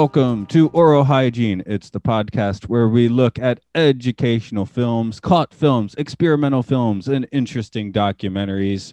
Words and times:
Welcome 0.00 0.46
to 0.46 0.68
Oral 0.68 1.02
Hygiene. 1.02 1.60
It's 1.66 1.90
the 1.90 2.00
podcast 2.00 2.68
where 2.68 2.88
we 2.88 3.08
look 3.08 3.36
at 3.36 3.58
educational 3.74 4.64
films, 4.64 5.18
caught 5.18 5.52
films, 5.52 5.96
experimental 5.98 6.62
films, 6.62 7.08
and 7.08 7.26
interesting 7.32 7.92
documentaries. 7.92 8.92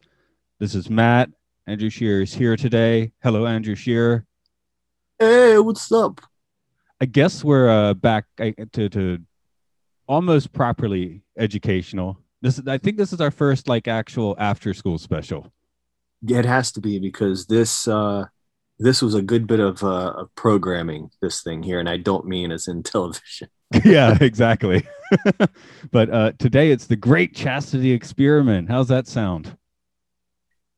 This 0.60 0.73
is 0.73 0.90
Matt. 0.90 1.30
Andrew 1.68 1.91
Shearer 1.91 2.23
is 2.23 2.34
here 2.34 2.58
today. 2.58 3.12
Hello, 3.22 3.46
Andrew 3.46 3.76
Shearer. 3.76 4.26
Hey, 5.20 5.60
what's 5.60 5.91
up? 5.91 6.22
I 6.99 7.05
guess 7.05 7.44
we're 7.44 7.70
uh, 7.70 7.94
back 7.94 8.26
to, 8.38 8.90
to 8.90 9.20
almost 10.08 10.54
properly 10.54 11.22
educational. 11.38 12.18
This 12.41 12.58
is, 12.58 12.68
I 12.68 12.80
think 12.80 12.98
this 12.98 13.13
is 13.13 13.22
our 13.22 13.30
first 13.30 13.68
like 13.68 13.88
actual 13.88 14.35
after 14.40 14.74
school 14.74 14.98
special. 14.98 15.54
Yeah, 16.24 16.40
it 16.40 16.46
has 16.46 16.72
to 16.72 16.82
be 16.82 16.98
because 16.98 17.46
this 17.46 17.88
uh 17.88 18.26
this 18.79 19.01
was 19.01 19.13
a 19.15 19.21
good 19.21 19.48
bit 19.48 19.59
of 19.59 19.84
uh 19.84 20.26
programming 20.35 21.09
this 21.21 21.41
thing 21.41 21.63
here 21.63 21.79
and 21.79 21.87
I 21.90 21.98
don't 21.98 22.26
mean 22.26 22.51
as 22.51 22.68
in 22.68 22.84
television. 22.93 23.48
yeah, 23.84 24.17
exactly. 24.21 24.85
but 25.91 26.09
uh, 26.09 26.32
today 26.40 26.71
it's 26.71 26.87
the 26.87 26.95
Great 26.95 27.34
Chastity 27.35 27.91
Experiment. 27.91 28.70
How's 28.70 28.87
that 28.90 29.07
sound? 29.07 29.57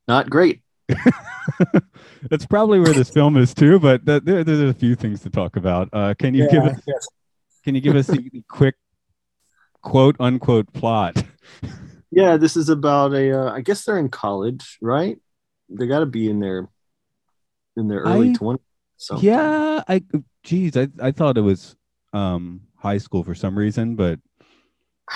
Not 0.06 0.30
great. 0.30 0.62
That's 2.30 2.46
probably 2.46 2.80
where 2.80 2.94
this 2.94 3.10
film 3.10 3.36
is 3.36 3.52
too. 3.54 3.78
But 3.78 4.06
th- 4.06 4.22
there, 4.24 4.42
there's 4.42 4.70
a 4.70 4.74
few 4.74 4.94
things 4.94 5.20
to 5.22 5.30
talk 5.30 5.56
about. 5.56 5.88
Uh, 5.92 6.14
can 6.18 6.34
you 6.34 6.44
Yeah, 6.44 6.50
give 6.50 6.64
us? 6.64 6.80
yes. 6.86 7.06
Can 7.64 7.74
you 7.74 7.80
give 7.82 7.94
us 7.96 8.06
the, 8.06 8.28
the 8.32 8.42
quick 8.48 8.76
quote 9.82 10.16
unquote 10.18 10.72
plot? 10.72 11.22
Yeah, 12.10 12.38
this 12.38 12.56
is 12.56 12.70
about 12.70 13.12
a 13.12 13.38
uh, 13.38 13.52
I 13.52 13.60
guess 13.60 13.84
they're 13.84 13.98
in 13.98 14.08
college, 14.08 14.78
right? 14.80 15.18
They 15.68 15.86
got 15.86 16.00
to 16.00 16.06
be 16.06 16.30
in 16.30 16.40
their 16.40 16.68
in 17.78 17.88
their 17.88 18.00
early 18.00 18.30
20s. 18.30 18.62
So 18.96 19.16
Yeah, 19.16 19.82
I 19.88 20.02
geez, 20.42 20.76
I 20.76 20.88
I 21.00 21.12
thought 21.12 21.38
it 21.38 21.42
was 21.42 21.76
um 22.12 22.60
high 22.76 22.98
school 22.98 23.24
for 23.24 23.34
some 23.34 23.56
reason, 23.56 23.96
but 23.96 24.18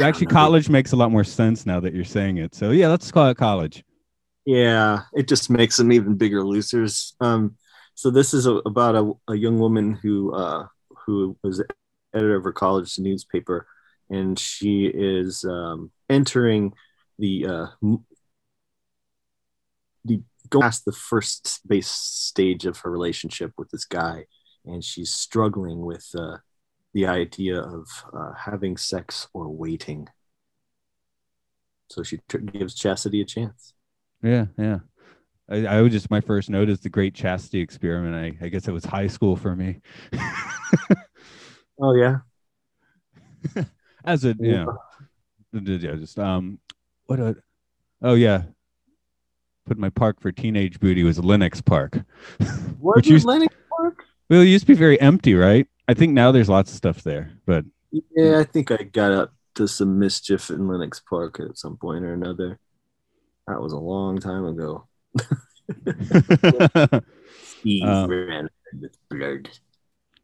actually 0.01 0.27
college 0.27 0.69
makes 0.69 0.93
a 0.93 0.97
lot 0.97 1.11
more 1.11 1.25
sense 1.25 1.67
now 1.67 1.81
that 1.81 1.95
you're 1.95 2.05
saying 2.05 2.39
it. 2.39 2.55
So 2.55 2.71
yeah, 2.71 2.89
let's 2.89 3.11
call 3.11 3.29
it 3.29 3.37
college. 3.37 3.85
Yeah, 4.45 5.03
it 5.15 5.29
just 5.29 5.51
makes 5.51 5.77
them 5.77 5.93
even 5.93 6.17
bigger 6.17 6.43
losers. 6.43 7.15
Um, 7.21 7.57
so 7.95 8.11
this 8.11 8.35
is 8.35 8.47
a, 8.47 8.55
about 8.67 8.97
a, 8.97 9.13
a 9.33 9.37
young 9.37 9.59
woman 9.59 9.95
who 9.95 10.33
uh, 10.35 10.67
who 11.07 11.37
was 11.43 11.63
editor 12.15 12.37
of 12.37 12.45
her 12.45 12.53
college 12.53 12.99
newspaper, 12.99 13.67
and 14.11 14.39
she 14.39 14.87
is 14.87 15.45
um, 15.45 15.93
entering 16.11 16.73
the 17.19 17.47
uh, 17.47 17.67
the 20.05 20.23
going 20.53 20.63
past 20.63 20.85
the 20.85 20.93
first 20.93 21.61
base 21.67 21.89
stage 21.89 22.67
of 22.67 22.79
her 22.79 22.91
relationship 22.91 23.53
with 23.57 23.71
this 23.71 23.85
guy, 23.85 24.27
and 24.65 24.85
she's 24.85 25.13
struggling 25.13 25.81
with 25.81 26.07
uh, 26.17 26.37
the 26.95 27.07
idea 27.07 27.61
of 27.61 27.87
uh, 28.13 28.33
having 28.39 28.77
sex 28.77 29.29
or 29.33 29.49
waiting. 29.49 30.09
So 31.91 32.03
she 32.03 32.21
tr- 32.29 32.39
gives 32.39 32.75
Chastity 32.75 33.21
a 33.21 33.25
chance. 33.25 33.75
Yeah, 34.23 34.47
yeah. 34.57 34.79
I, 35.51 35.67
I 35.67 35.81
was 35.83 35.93
just 35.93 36.11
my 36.11 36.21
first 36.21 36.49
note 36.49 36.69
is 36.69 36.81
the 36.81 36.89
Great 36.89 37.15
Chastity 37.15 37.61
Experiment. 37.61 38.15
I, 38.15 38.47
I 38.47 38.49
guess 38.49 38.69
it 38.69 38.73
was 38.73 38.85
high 38.85 39.09
school 39.09 39.37
for 39.37 39.57
me. 39.57 39.81
Oh 41.81 41.95
yeah. 41.95 42.19
As 44.05 44.25
a 44.25 44.37
you 44.39 44.53
know, 44.53 44.79
yeah, 45.53 45.97
just 45.97 46.19
um, 46.19 46.61
what 47.07 47.19
a, 47.19 47.37
oh 48.01 48.15
yeah, 48.15 48.45
put 49.67 49.79
my 49.79 49.89
park 49.91 50.21
for 50.21 50.33
teenage 50.33 50.81
booty 50.81 51.03
was 51.03 51.19
Lennox 51.19 51.61
Park. 51.61 52.03
Was 52.81 53.07
it 53.07 53.25
Lennox 53.25 53.55
Park? 53.77 54.05
Well, 54.29 54.41
it 54.41 54.47
used 54.47 54.63
to 54.67 54.73
be 54.73 54.79
very 54.79 55.01
empty, 55.01 55.35
right? 55.35 55.67
I 55.89 55.95
think 55.95 56.13
now 56.13 56.33
there's 56.33 56.49
lots 56.49 56.71
of 56.71 56.77
stuff 56.77 57.03
there, 57.03 57.33
but 57.47 57.65
Yeah, 57.91 58.39
I 58.39 58.45
think 58.45 58.71
I 58.71 58.79
got 58.85 59.13
up 59.13 59.35
to 59.57 59.69
some 59.69 59.99
mischief 59.99 60.51
in 60.51 60.67
Lennox 60.69 61.01
Park 61.01 61.41
at 61.41 61.59
some 61.59 61.77
point 61.77 62.05
or 62.05 62.15
another. 62.15 62.59
That 63.47 63.61
was 63.61 63.73
a 63.73 63.79
long 63.79 64.19
time 64.19 64.45
ago. 64.47 64.87
Um, 67.85 68.11
ran 68.11 68.49
with 68.81 68.97
blood. 69.09 69.49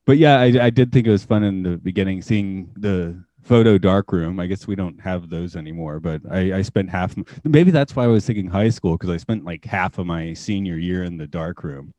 but 0.05 0.19
yeah, 0.19 0.41
I, 0.41 0.67
I 0.67 0.71
did 0.71 0.91
think 0.91 1.07
it 1.07 1.11
was 1.11 1.25
fun 1.25 1.45
in 1.45 1.63
the 1.63 1.77
beginning 1.77 2.21
seeing 2.21 2.73
the 2.77 3.23
photo 3.49 3.79
dark 3.79 4.13
room. 4.13 4.39
I 4.39 4.47
guess 4.47 4.67
we 4.67 4.77
don't 4.77 5.01
have 5.01 5.31
those 5.31 5.57
anymore, 5.57 5.99
but 5.99 6.21
I, 6.31 6.59
I 6.59 6.63
spent 6.63 6.91
half. 6.91 7.17
Maybe 7.45 7.71
that's 7.71 7.97
why 7.97 8.05
I 8.05 8.09
was 8.09 8.27
thinking 8.27 8.47
high 8.47 8.69
school 8.69 8.93
because 8.93 9.11
I 9.11 9.17
spent 9.17 9.45
like 9.45 9.65
half 9.65 9.99
of 9.99 10.07
my 10.07 10.35
senior 10.35 10.77
year 10.77 11.03
in 11.03 11.17
the 11.17 11.27
dark 11.27 11.65
room. 11.65 11.93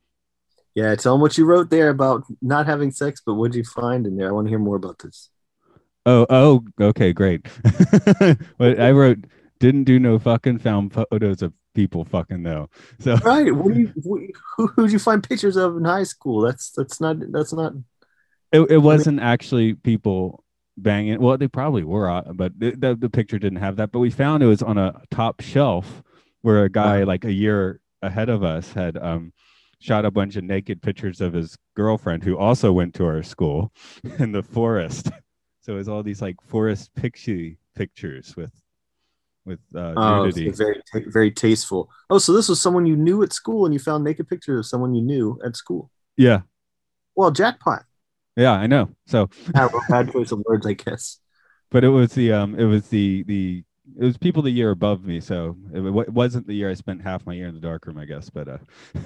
Yeah, 0.76 0.96
tell 0.96 1.16
them 1.16 1.22
what 1.22 1.38
you 1.38 1.46
wrote 1.46 1.72
there 1.72 1.90
about 1.90 2.24
not 2.42 2.68
having 2.68 2.92
sex, 2.92 3.22
but 3.26 3.34
what'd 3.34 3.56
you 3.56 3.64
find 3.64 4.06
in 4.06 4.16
there? 4.16 4.30
I 4.30 4.32
want 4.32 4.46
to 4.46 4.50
hear 4.50 4.60
more 4.60 4.76
about 4.76 5.00
this. 5.00 5.30
Oh, 6.06 6.26
oh, 6.30 6.64
okay, 6.80 7.12
great. 7.12 7.48
but 8.58 8.80
I 8.80 8.92
wrote 8.92 9.26
didn't 9.60 9.84
do 9.84 10.00
no 10.00 10.18
fucking 10.18 10.60
found 10.60 10.94
photos 10.94 11.42
of 11.42 11.52
people 11.74 12.06
fucking 12.06 12.44
though. 12.44 12.70
So 13.00 13.16
Right. 13.18 13.54
What 13.54 13.74
do 13.74 13.80
you 13.82 13.94
what, 14.04 14.22
who 14.56 14.68
who'd 14.68 14.92
you 14.92 15.00
find 15.00 15.28
pictures 15.28 15.58
of 15.58 15.76
in 15.76 15.86
high 15.86 16.04
school? 16.04 16.42
That's 16.42 16.72
that's 16.72 17.02
not 17.02 17.18
that's 17.32 17.54
not 17.54 17.74
it, 18.52 18.62
it 18.72 18.78
wasn't 18.78 19.20
actually 19.20 19.74
people 19.74 20.44
banging. 20.82 21.20
Well, 21.22 21.38
they 21.38 21.48
probably 21.48 21.84
were, 21.84 22.10
uh, 22.10 22.34
but 22.34 22.60
the, 22.60 22.98
the, 23.00 23.10
picture 23.10 23.40
didn't 23.40 23.60
have 23.60 23.76
that. 23.78 23.92
But 23.92 24.00
we 24.00 24.10
found 24.10 24.44
it 24.44 24.48
was 24.48 24.62
on 24.62 24.78
a 24.78 25.02
top 25.12 25.42
shelf 25.42 26.04
where 26.42 26.64
a 26.64 26.70
guy 26.70 27.00
Wow. 27.00 27.06
like 27.06 27.26
a 27.26 27.32
year 27.32 27.80
ahead 28.02 28.30
of 28.30 28.44
us 28.44 28.72
had 28.74 28.98
um, 28.98 29.34
shot 29.80 30.06
a 30.06 30.12
bunch 30.12 30.36
of 30.36 30.44
naked 30.44 30.82
pictures 30.82 31.22
of 31.22 31.34
his 31.34 31.58
girlfriend 31.76 32.24
who 32.24 32.38
also 32.38 32.72
went 32.72 32.94
to 32.96 33.06
our 33.06 33.24
school 33.24 33.72
in 34.20 34.32
the 34.32 34.44
forest. 34.44 35.10
So 35.62 35.74
it 35.74 35.78
was 35.78 35.90
all 35.90 36.04
these 36.04 36.22
like 36.22 36.36
forest 36.42 36.94
picture 36.96 37.52
pictures 37.76 38.36
with 38.36 38.52
with 39.46 39.60
uh, 39.74 39.94
oh, 39.96 40.32
very 40.32 40.82
very 41.08 41.32
tasteful. 41.32 41.90
Oh, 42.10 42.18
so 42.18 42.34
this 42.34 42.50
was 42.50 42.62
someone 42.62 42.86
you 42.86 42.96
knew 42.96 43.24
at 43.24 43.34
school 43.34 43.66
and 43.66 43.74
you 43.74 43.80
found 43.80 44.04
naked 44.04 44.28
pictures 44.28 44.60
of 44.60 44.66
someone 44.66 44.94
you 44.94 45.02
knew 45.02 45.40
at 45.46 45.56
school. 45.56 45.90
Yeah, 46.18 46.42
Well, 47.16 47.32
jackpot. 47.32 47.84
Yeah, 48.40 48.54
I 48.54 48.68
know. 48.68 48.90
So 49.08 49.30
Bad, 49.54 50.12
choice 50.12 50.32
of 50.32 50.40
words, 50.46 50.66
I 50.66 50.74
guess. 50.74 51.20
but 51.72 51.84
it 51.84 51.90
was 51.90 52.14
the 52.14 52.32
um 52.34 52.56
it 52.58 52.66
was 52.66 52.88
the 52.90 53.24
the 53.24 53.64
it 54.00 54.04
was 54.04 54.18
people 54.18 54.42
the 54.44 54.52
year 54.52 54.70
above 54.70 55.04
me 55.04 55.20
so 55.20 55.58
it, 55.74 55.80
it 55.82 56.14
wasn't 56.14 56.46
the 56.46 56.54
year 56.54 56.70
i 56.70 56.74
spent 56.76 57.02
half 57.02 57.26
my 57.26 57.34
year 57.34 57.48
in 57.48 57.56
the 57.56 57.60
dark 57.60 57.88
room 57.88 57.98
i 57.98 58.06
guess 58.06 58.30
but 58.30 58.48
uh 58.48 58.58
it 58.96 59.02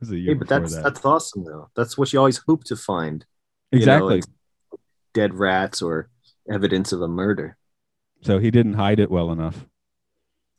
was 0.00 0.08
the 0.08 0.18
year 0.18 0.34
Hey, 0.34 0.38
but 0.38 0.48
that's 0.48 0.74
that 0.74 0.82
that's 0.84 1.04
awesome 1.04 1.44
though. 1.44 1.70
That's 1.76 1.98
what 1.98 2.12
you 2.12 2.18
always 2.20 2.38
hope 2.46 2.64
to 2.64 2.76
find. 2.76 3.24
you 3.72 3.84
know, 3.86 4.08
exactly 4.08 4.22
dead 5.12 5.34
rats 5.34 5.82
or 5.82 6.08
evidence 6.50 6.92
of 6.92 7.02
a 7.02 7.08
murder. 7.08 7.56
so 8.22 8.38
he 8.38 8.50
didn't 8.50 8.74
hide 8.74 9.00
it 9.00 9.10
well 9.10 9.30
enough 9.32 9.66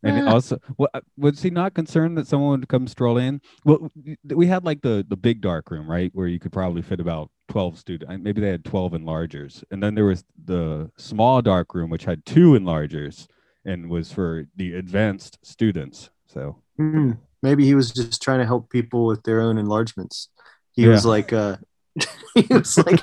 and 0.04 0.18
Eh. 0.28 0.32
also 0.32 0.58
wa- 0.78 0.88
was 1.18 1.42
he 1.42 1.50
not 1.50 1.74
concerned 1.74 2.18
that 2.18 2.28
someone 2.28 2.60
would 2.60 2.70
come 2.70 2.88
stroll 2.88 3.18
in 3.18 3.42
well 3.66 3.90
we 4.26 4.48
had 4.48 4.64
like 4.66 4.82
the 4.82 5.06
the 5.08 5.16
big 5.18 5.42
dark 5.42 5.72
room 5.72 5.90
right 5.90 6.12
where 6.14 6.28
you 6.28 6.40
could 6.40 6.52
probably 6.52 6.82
fit 6.82 7.00
about 7.00 7.30
12 7.50 7.78
students 7.78 8.14
maybe 8.22 8.42
they 8.42 8.50
had 8.50 8.64
12 8.66 8.94
enlargers 8.94 9.64
and 9.72 9.82
then 9.82 9.96
there 9.96 10.06
was 10.06 10.24
the 10.46 10.90
small 10.98 11.42
dark 11.42 11.74
room 11.74 11.90
which 11.90 12.06
had 12.06 12.26
two 12.26 12.52
enlargers 12.54 13.28
and 13.66 13.90
was 13.90 14.12
for 14.12 14.46
the 14.56 14.74
advanced 14.76 15.38
students 15.44 16.10
so 16.28 16.58
Hmm. 16.78 17.12
Maybe 17.44 17.66
he 17.66 17.76
was 17.76 17.92
just 17.92 18.22
trying 18.22 18.40
to 18.40 18.46
help 18.46 18.70
people 18.72 19.06
with 19.06 19.22
their 19.24 19.42
own 19.42 19.58
enlargements. 19.58 20.30
He 20.72 20.84
Yeah. 20.84 20.90
was 20.96 21.06
like, 21.06 21.32
uh, 21.34 21.58
he 22.36 22.48
was 22.50 22.78
like, 22.80 23.00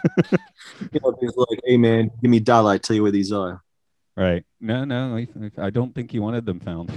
you 0.92 0.98
know, 1.04 1.14
he 1.20 1.26
was 1.26 1.36
like, 1.36 1.60
hey 1.64 1.76
man, 1.76 2.10
give 2.22 2.30
me 2.30 2.38
a 2.38 2.40
dollar, 2.40 2.72
I 2.72 2.78
tell 2.78 2.96
you 2.96 3.02
where 3.02 3.12
these 3.12 3.30
are. 3.32 3.62
Right. 4.16 4.44
No, 4.60 4.84
no, 4.84 5.24
I, 5.58 5.70
don't 5.70 5.94
think 5.94 6.10
he 6.10 6.18
wanted 6.18 6.44
them 6.44 6.60
found. 6.60 6.96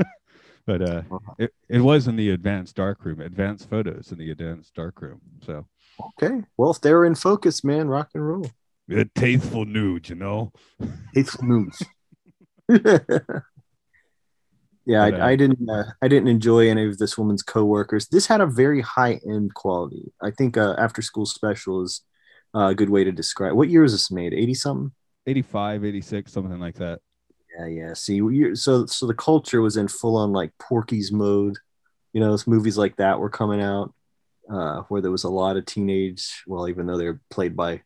but 0.66 0.82
uh, 0.82 1.02
it, 1.38 1.52
it 1.68 1.80
was 1.80 2.06
in 2.06 2.16
the 2.16 2.30
advanced 2.30 2.76
darkroom, 2.76 3.20
advanced 3.20 3.68
photos 3.68 4.12
in 4.12 4.18
the 4.18 4.30
advanced 4.30 4.74
darkroom. 4.74 5.20
So 5.44 5.66
Okay. 6.22 6.42
Well, 6.56 6.70
if 6.70 6.80
they 6.80 6.92
were 6.92 7.04
in 7.04 7.14
focus, 7.14 7.64
man, 7.64 7.88
rock 7.88 8.10
and 8.14 8.26
roll. 8.26 8.46
a 8.90 9.04
tasteful 9.04 9.64
nude, 9.64 10.08
you 10.08 10.16
know. 10.16 10.52
Hateful 11.14 11.44
nudes. 11.44 11.82
Yeah, 14.86 15.10
But, 15.10 15.20
uh, 15.20 15.24
I, 15.24 15.30
I 15.30 15.36
didn't. 15.36 15.68
Uh, 15.68 15.84
I 16.02 16.08
didn't 16.08 16.28
enjoy 16.28 16.68
any 16.68 16.86
of 16.86 16.98
this 16.98 17.16
woman's 17.16 17.42
coworkers. 17.42 18.08
This 18.08 18.26
had 18.26 18.42
a 18.42 18.46
very 18.46 18.82
high 18.82 19.18
end 19.26 19.54
quality. 19.54 20.12
I 20.22 20.30
think 20.30 20.56
uh, 20.58 20.74
After 20.76 21.00
School 21.00 21.26
Special 21.26 21.82
is 21.82 22.02
uh, 22.54 22.66
a 22.66 22.74
good 22.74 22.90
way 22.90 23.02
to 23.02 23.12
describe. 23.12 23.54
What 23.54 23.70
year 23.70 23.82
was 23.82 23.92
this 23.92 24.10
made? 24.10 24.34
Eighty 24.34 24.52
something. 24.52 24.92
85, 25.26 25.84
86, 25.84 26.32
something 26.32 26.60
like 26.60 26.76
that. 26.76 27.00
Yeah, 27.58 27.66
yeah. 27.66 27.94
See, 27.94 28.20
so 28.54 28.86
so 28.86 29.06
the 29.06 29.14
culture 29.14 29.60
was 29.60 29.76
in 29.76 29.88
full 29.88 30.16
on 30.16 30.32
like 30.32 30.52
Porky's 30.58 31.12
mode. 31.12 31.56
You 32.12 32.20
know, 32.20 32.30
those 32.30 32.46
movies 32.46 32.76
like 32.76 32.96
that 32.96 33.18
were 33.18 33.30
coming 33.30 33.60
out, 33.60 33.94
uh, 34.50 34.82
where 34.88 35.00
there 35.00 35.10
was 35.10 35.24
a 35.24 35.28
lot 35.30 35.56
of 35.56 35.66
teenage. 35.66 36.42
Well, 36.46 36.68
even 36.68 36.86
though 36.86 36.98
they're 36.98 37.20
played 37.30 37.56
by 37.56 37.82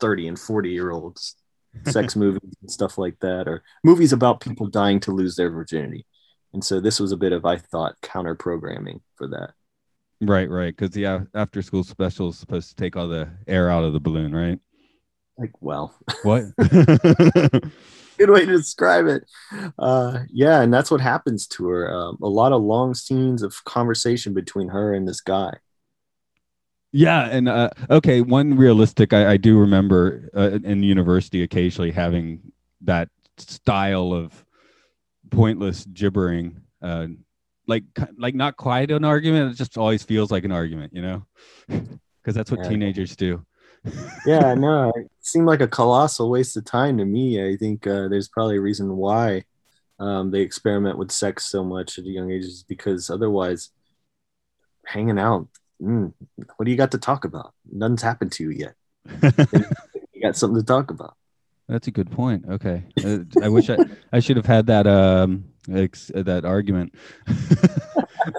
thirty 0.00 0.26
and 0.26 0.38
forty 0.38 0.70
year 0.70 0.90
olds, 0.90 1.36
sex 1.86 2.16
movies 2.16 2.56
and 2.60 2.70
stuff 2.70 2.98
like 2.98 3.18
that, 3.20 3.46
or 3.46 3.62
movies 3.84 4.12
about 4.12 4.40
people 4.40 4.66
dying 4.66 5.00
to 5.00 5.12
lose 5.12 5.36
their 5.36 5.50
virginity. 5.50 6.06
And 6.52 6.64
so 6.64 6.80
this 6.80 7.00
was 7.00 7.12
a 7.12 7.16
bit 7.16 7.32
of, 7.32 7.46
I 7.46 7.56
thought, 7.56 7.96
counter 8.02 8.34
programming 8.34 9.00
for 9.16 9.26
that. 9.28 9.52
Right, 10.20 10.50
right. 10.50 10.76
Because 10.76 10.90
the 10.90 11.26
after 11.34 11.62
school 11.62 11.82
special 11.82 12.28
is 12.28 12.38
supposed 12.38 12.68
to 12.68 12.76
take 12.76 12.94
all 12.94 13.08
the 13.08 13.28
air 13.46 13.70
out 13.70 13.84
of 13.84 13.92
the 13.92 14.00
balloon, 14.00 14.34
right? 14.34 14.58
Like, 15.38 15.52
well, 15.60 15.94
What? 16.22 16.44
good 18.18 18.30
way 18.30 18.44
to 18.44 18.52
describe 18.56 19.06
it. 19.06 19.24
Uh, 19.78 20.20
yeah, 20.32 20.62
and 20.62 20.72
that's 20.72 20.90
what 20.90 21.00
happens 21.00 21.46
to 21.48 21.68
her. 21.68 21.92
Um, 21.92 22.18
a 22.22 22.28
lot 22.28 22.52
of 22.52 22.62
long 22.62 22.94
scenes 22.94 23.42
of 23.42 23.64
conversation 23.64 24.34
between 24.34 24.68
her 24.68 24.94
and 24.94 25.06
this 25.08 25.20
guy. 25.20 25.54
yeah, 26.92 27.28
and 27.30 27.48
uh, 27.48 27.70
okay, 27.88 28.20
one 28.20 28.56
realistic 28.56 29.12
I, 29.12 29.32
I 29.32 29.36
do 29.38 29.58
remember 29.58 30.28
uh, 30.36 30.58
in 30.62 30.82
university 30.82 31.42
occasionally 31.42 31.90
having 31.90 32.40
that 32.82 33.08
style 33.38 34.12
of 34.12 34.44
pointless 35.30 35.86
gibbering, 35.86 36.60
uh, 36.82 37.08
like 37.68 37.84
like 38.18 38.34
not 38.34 38.56
quite 38.56 38.90
an 38.90 39.04
argument. 39.04 39.52
It 39.52 39.56
just 39.56 39.78
always 39.78 40.02
feels 40.02 40.30
like 40.30 40.44
an 40.44 40.52
argument, 40.52 40.92
you 40.94 41.02
know, 41.02 41.26
because 41.68 42.34
that's 42.34 42.50
what 42.50 42.62
Yeah. 42.62 42.62
teenagers 42.62 43.16
do. 43.16 43.44
Yeah, 44.26 44.54
no, 44.54 44.92
it 44.94 45.10
seemed 45.20 45.46
like 45.46 45.60
a 45.60 45.68
colossal 45.68 46.30
waste 46.30 46.56
of 46.56 46.64
time 46.64 46.98
to 46.98 47.04
me. 47.04 47.44
I 47.46 47.56
think 47.56 47.86
uh, 47.86 48.08
there's 48.08 48.28
probably 48.28 48.56
a 48.56 48.60
reason 48.60 48.96
why 48.96 49.44
um, 49.98 50.30
they 50.30 50.40
experiment 50.40 50.98
with 50.98 51.10
sex 51.10 51.46
so 51.46 51.64
much 51.64 51.98
at 51.98 52.04
a 52.04 52.10
young 52.10 52.30
age 52.30 52.44
is 52.44 52.62
because 52.62 53.10
otherwise, 53.10 53.70
hanging 54.86 55.18
out, 55.18 55.48
mm, 55.80 56.12
what 56.56 56.64
do 56.64 56.70
you 56.70 56.76
got 56.76 56.92
to 56.92 56.98
talk 56.98 57.24
about? 57.24 57.54
Nothing's 57.70 58.02
happened 58.02 58.32
to 58.32 58.44
you 58.44 58.50
yet. 58.50 58.74
You 60.14 60.28
got 60.28 60.36
something 60.36 60.60
to 60.60 60.64
talk 60.64 60.92
about. 60.92 61.16
That's 61.68 61.88
a 61.88 61.90
good 61.90 62.08
point. 62.08 62.44
Okay, 62.48 62.84
uh, 63.04 63.18
I 63.42 63.48
wish 63.48 63.68
I 63.70 63.78
I 64.12 64.20
should 64.20 64.36
have 64.36 64.46
had 64.46 64.66
that 64.66 64.86
um 64.86 65.46
ex- 65.68 66.12
that 66.14 66.44
argument. 66.44 66.94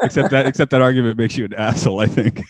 except 0.02 0.30
that 0.32 0.46
except 0.46 0.72
that 0.72 0.82
argument 0.82 1.18
makes 1.18 1.36
you 1.36 1.44
an 1.44 1.54
asshole. 1.56 2.00
I 2.00 2.08
think. 2.08 2.42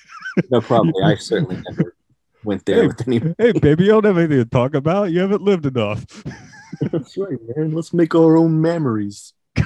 No, 0.52 0.62
probably. 0.62 1.02
I 1.04 1.16
certainly 1.20 1.64
never 1.68 1.96
went 2.46 2.66
there 2.66 2.82
Hey. 2.82 2.88
with 2.88 3.08
any. 3.08 3.20
hey, 3.38 3.52
baby, 3.54 3.86
you 3.86 3.92
don't 3.92 4.06
have 4.06 4.18
anything 4.18 4.38
to 4.40 4.46
talk 4.46 4.74
about. 4.76 5.12
You 5.12 5.20
haven't 5.22 5.42
lived 5.42 5.66
enough. 5.66 6.06
That's 6.82 7.18
right, 7.18 7.38
man. 7.56 7.72
Let's 7.74 7.94
make 7.94 8.16
our 8.16 8.38
own 8.38 8.60
memories. 8.62 9.34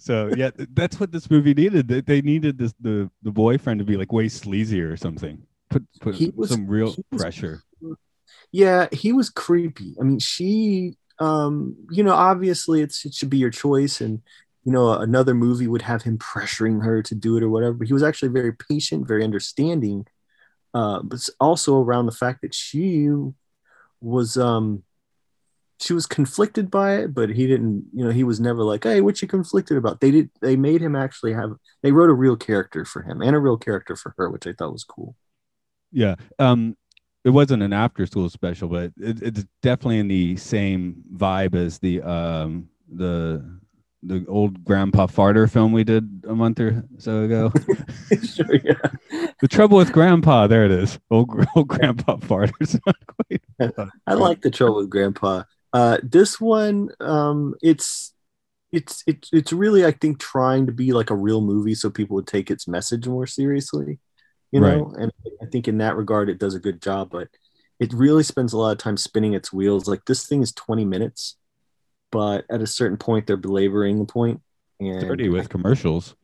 So 0.00 0.30
yeah, 0.36 0.50
that's 0.72 0.98
what 1.00 1.12
this 1.12 1.28
movie 1.30 1.54
needed. 1.54 1.88
They, 1.88 2.22
needed 2.22 2.56
this 2.56 2.72
the 2.80 3.10
the 3.22 3.32
boyfriend 3.32 3.80
to 3.80 3.84
be 3.84 3.96
like 3.96 4.12
way 4.12 4.26
sleazier 4.26 4.90
or 4.90 4.96
something. 4.96 5.42
Put 5.70 5.84
put 6.00 6.36
was- 6.36 6.50
some 6.50 6.66
real 6.66 6.94
was- 7.10 7.20
pressure. 7.20 7.62
Yeah, 8.52 8.86
he 8.92 9.12
was 9.12 9.28
creepy. 9.28 9.94
I 10.00 10.04
mean, 10.04 10.18
she, 10.20 10.96
um, 11.18 11.76
you 11.90 12.02
know, 12.02 12.14
obviously 12.14 12.80
it's 12.80 13.04
it 13.04 13.12
should 13.12 13.28
be 13.28 13.36
your 13.38 13.50
choice, 13.50 14.00
and 14.00 14.22
you 14.64 14.72
know, 14.72 14.92
another 14.92 15.34
movie 15.34 15.66
would 15.66 15.82
have 15.82 16.02
him 16.02 16.16
pressuring 16.16 16.82
her 16.84 17.02
to 17.02 17.14
do 17.14 17.36
it 17.36 17.42
or 17.42 17.50
whatever. 17.50 17.74
But 17.74 17.88
he 17.88 17.92
was 17.92 18.02
actually 18.02 18.30
very 18.30 18.52
patient, 18.54 19.06
very 19.06 19.24
understanding, 19.24 20.06
uh, 20.78 21.02
but 21.02 21.28
also 21.40 21.82
around 21.82 22.06
the 22.06 22.12
fact 22.12 22.40
that 22.42 22.54
she 22.54 23.08
was, 24.00 24.36
um, 24.36 24.84
she 25.80 25.92
was 25.92 26.06
conflicted 26.06 26.70
by 26.70 26.98
it, 26.98 27.12
but 27.12 27.30
he 27.30 27.48
didn't. 27.48 27.86
You 27.92 28.04
know, 28.04 28.10
he 28.10 28.22
was 28.22 28.38
never 28.38 28.62
like, 28.62 28.84
"Hey, 28.84 29.00
what 29.00 29.20
you 29.20 29.26
conflicted 29.26 29.76
about?" 29.76 30.00
They 30.00 30.12
did. 30.12 30.30
They 30.40 30.54
made 30.54 30.80
him 30.80 30.94
actually 30.94 31.32
have. 31.32 31.56
They 31.82 31.90
wrote 31.90 32.10
a 32.10 32.14
real 32.14 32.36
character 32.36 32.84
for 32.84 33.02
him 33.02 33.22
and 33.22 33.34
a 33.34 33.40
real 33.40 33.56
character 33.56 33.96
for 33.96 34.14
her, 34.18 34.30
which 34.30 34.46
I 34.46 34.52
thought 34.52 34.72
was 34.72 34.84
cool. 34.84 35.16
Yeah. 35.90 36.14
Um, 36.38 36.76
it 37.24 37.30
wasn't 37.30 37.64
an 37.64 37.72
after 37.72 38.06
school 38.06 38.30
special, 38.30 38.68
but 38.68 38.92
it, 38.98 39.20
it's 39.20 39.44
definitely 39.62 39.98
in 39.98 40.08
the 40.08 40.36
same 40.36 41.02
vibe 41.12 41.56
as 41.56 41.80
the 41.80 42.02
um 42.02 42.68
the 42.88 43.58
the 44.02 44.24
old 44.28 44.64
grandpa 44.64 45.06
farter 45.06 45.50
film 45.50 45.72
we 45.72 45.84
did 45.84 46.24
a 46.28 46.34
month 46.34 46.60
or 46.60 46.84
so 46.98 47.24
ago. 47.24 47.52
sure, 48.24 48.56
yeah. 48.64 49.26
the 49.40 49.48
trouble 49.48 49.76
with 49.76 49.92
grandpa, 49.92 50.46
there 50.46 50.64
it 50.64 50.70
is. 50.70 50.98
Old 51.10 51.30
old 51.56 51.68
grandpa 51.68 52.16
farters. 52.16 52.76
Not 52.86 52.96
quite. 53.06 53.42
I 54.06 54.14
like 54.14 54.42
the 54.42 54.50
trouble 54.50 54.76
with 54.76 54.90
Grandpa. 54.90 55.42
Uh, 55.72 55.98
this 56.02 56.40
one, 56.40 56.90
um, 57.00 57.54
it's 57.62 58.12
it's 58.72 59.02
it's 59.06 59.30
it's 59.32 59.52
really 59.52 59.84
I 59.84 59.92
think 59.92 60.18
trying 60.18 60.66
to 60.66 60.72
be 60.72 60.92
like 60.92 61.10
a 61.10 61.16
real 61.16 61.40
movie, 61.40 61.74
so 61.74 61.90
people 61.90 62.14
would 62.16 62.26
take 62.26 62.50
its 62.50 62.68
message 62.68 63.06
more 63.06 63.26
seriously. 63.26 63.98
You 64.50 64.60
know, 64.60 64.94
and 64.98 65.12
I 65.42 65.46
think 65.46 65.68
in 65.68 65.78
that 65.78 65.96
regard, 65.96 66.30
it 66.30 66.38
does 66.38 66.54
a 66.54 66.60
good 66.60 66.80
job. 66.80 67.10
But 67.10 67.28
it 67.78 67.92
really 67.92 68.22
spends 68.22 68.54
a 68.54 68.58
lot 68.58 68.72
of 68.72 68.78
time 68.78 68.96
spinning 68.96 69.34
its 69.34 69.52
wheels. 69.52 69.86
Like 69.86 70.04
this 70.06 70.26
thing 70.26 70.40
is 70.42 70.52
twenty 70.52 70.84
minutes, 70.84 71.36
but 72.10 72.44
at 72.50 72.60
a 72.62 72.66
certain 72.66 72.96
point, 72.96 73.26
they're 73.26 73.36
belaboring 73.36 73.98
the 73.98 74.04
point. 74.12 74.40
And 74.80 75.00
Thirty 75.02 75.28
with 75.28 75.48
commercials. 75.48 76.14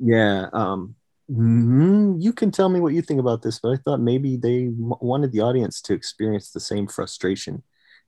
yeah. 0.00 0.48
Um, 0.52 0.96
mhm, 1.30 2.20
you 2.20 2.32
can 2.32 2.50
tell 2.50 2.68
me 2.68 2.80
what 2.80 2.92
you 2.94 3.02
think 3.02 3.20
about 3.20 3.42
this, 3.42 3.58
but 3.60 3.70
I 3.72 3.76
thought 3.76 4.00
maybe 4.00 4.36
they 4.36 4.64
m- 4.66 4.94
wanted 5.00 5.32
the 5.32 5.40
audience 5.40 5.80
to 5.82 5.94
experience 5.94 6.50
the 6.50 6.60
same 6.60 6.86
frustration 6.88 7.62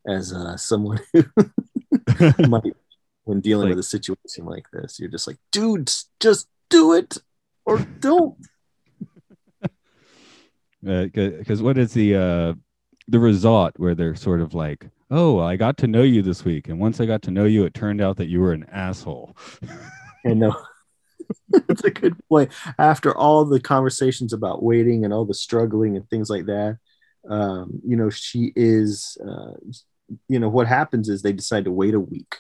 as 0.09 0.33
uh, 0.33 0.57
someone 0.57 1.01
who 1.13 1.25
might 2.49 2.75
when 3.25 3.41
dealing 3.41 3.69
Like- 3.69 3.77
with 3.77 3.85
a 3.85 3.89
situation 3.89 4.45
like 4.45 4.67
this. 4.73 4.99
You're 5.01 5.11
just 5.11 5.27
like, 5.27 5.39
dude, 5.53 5.91
just 6.21 6.49
do 6.69 6.93
it 6.95 7.17
or 7.65 7.79
don't. 8.01 8.37
because 10.83 11.61
Uh, 11.61 11.65
what 11.65 11.79
is 11.79 11.93
the 11.95 12.15
uh 12.15 12.55
the 13.09 13.19
result 13.21 13.73
where 13.77 13.95
they're 13.95 14.15
sort 14.17 14.41
of 14.41 14.53
like 14.55 14.89
oh 15.11 15.39
i 15.39 15.57
got 15.57 15.77
to 15.77 15.87
know 15.87 16.03
you 16.03 16.23
this 16.23 16.45
week 16.45 16.69
and 16.69 16.79
once 16.79 17.01
i 17.01 17.07
got 17.07 17.23
to 17.23 17.31
know 17.31 17.45
you 17.45 17.65
it 17.65 17.75
turned 17.75 18.01
out 18.01 18.17
that 18.17 18.29
you 18.29 18.41
were 18.41 18.53
an 18.53 18.67
asshole 18.73 19.37
And 20.27 20.41
no, 20.41 20.57
that's 21.49 21.85
a 21.85 21.91
good 21.91 22.17
point. 22.29 22.53
After 22.79 23.17
all 23.17 23.45
the 23.45 23.61
conversations 23.61 24.33
about 24.33 24.63
waiting 24.63 25.05
and 25.05 25.15
all 25.15 25.25
the 25.25 25.35
struggling 25.35 25.97
and 25.97 26.09
things 26.11 26.29
like 26.29 26.47
that, 26.47 26.79
um, 27.29 27.81
you 27.87 27.97
know, 27.97 28.11
she 28.11 28.53
is, 28.57 29.17
uh, 29.27 29.53
you 30.29 30.39
know, 30.39 30.49
what 30.49 30.67
happens 30.67 31.09
is 31.09 31.23
they 31.23 31.33
decide 31.33 31.65
to 31.65 31.73
wait 31.73 31.95
a 31.95 32.01
week 32.01 32.37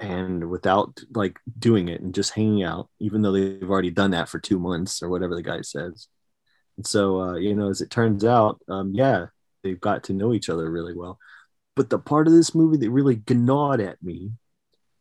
and 0.00 0.50
without 0.50 0.98
like 1.14 1.38
doing 1.58 1.88
it 1.88 2.00
and 2.00 2.14
just 2.14 2.34
hanging 2.34 2.64
out, 2.64 2.88
even 3.00 3.22
though 3.22 3.32
they've 3.32 3.70
already 3.70 3.90
done 3.90 4.10
that 4.10 4.28
for 4.28 4.40
two 4.40 4.58
months 4.58 5.02
or 5.02 5.08
whatever 5.08 5.34
the 5.36 5.42
guy 5.42 5.60
says. 5.60 6.08
And 6.76 6.84
so, 6.84 7.20
uh, 7.20 7.34
you 7.36 7.54
know, 7.54 7.70
as 7.70 7.80
it 7.80 7.90
turns 7.90 8.24
out, 8.24 8.60
um, 8.68 8.92
yeah, 8.94 9.26
they've 9.62 9.80
got 9.80 10.04
to 10.04 10.12
know 10.12 10.34
each 10.34 10.48
other 10.48 10.68
really 10.68 10.94
well. 10.94 11.18
But 11.76 11.90
the 11.90 11.98
part 11.98 12.26
of 12.26 12.32
this 12.32 12.54
movie 12.54 12.76
that 12.78 12.90
really 12.90 13.20
gnawed 13.28 13.80
at 13.80 14.02
me 14.02 14.32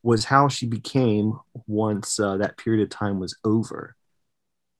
was 0.01 0.25
how 0.25 0.47
she 0.49 0.65
became 0.65 1.39
once 1.67 2.19
uh, 2.19 2.37
that 2.37 2.57
period 2.57 2.83
of 2.83 2.89
time 2.89 3.19
was 3.19 3.37
over. 3.45 3.95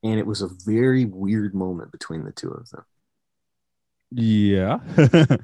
And 0.02 0.18
it 0.18 0.26
was 0.26 0.42
a 0.42 0.50
very 0.66 1.06
weird 1.06 1.54
moment 1.54 1.92
between 1.92 2.24
the 2.24 2.32
two 2.32 2.50
of 2.50 2.68
them. 2.70 2.84
yeah. 4.10 4.78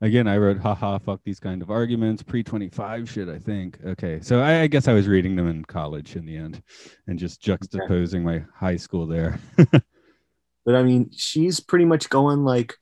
Again 0.00 0.28
i 0.28 0.36
wrote 0.36 0.58
haha 0.58 0.98
fuck 0.98 1.20
these 1.24 1.40
kind 1.40 1.60
of 1.60 1.70
arguments. 1.70 2.22
Pre-25 2.22 3.08
shit 3.08 3.28
i 3.28 3.38
think. 3.38 3.78
Okay. 3.84 4.20
So 4.22 4.40
I, 4.40 4.60
I 4.60 4.66
guess 4.68 4.86
i 4.86 4.92
was 4.92 5.08
reading 5.08 5.34
them 5.34 5.48
in 5.48 5.64
college 5.64 6.14
in 6.14 6.24
the 6.24 6.36
end 6.36 6.62
and 7.08 7.18
just 7.18 7.42
juxtaposing 7.42 8.22
my 8.22 8.44
high 8.54 8.76
school 8.76 9.06
there. 9.06 9.40
But 10.68 10.76
I 10.76 10.82
mean, 10.82 11.08
she's 11.16 11.60
pretty 11.60 11.86
much 11.86 12.10
going 12.10 12.44
like 12.44 12.74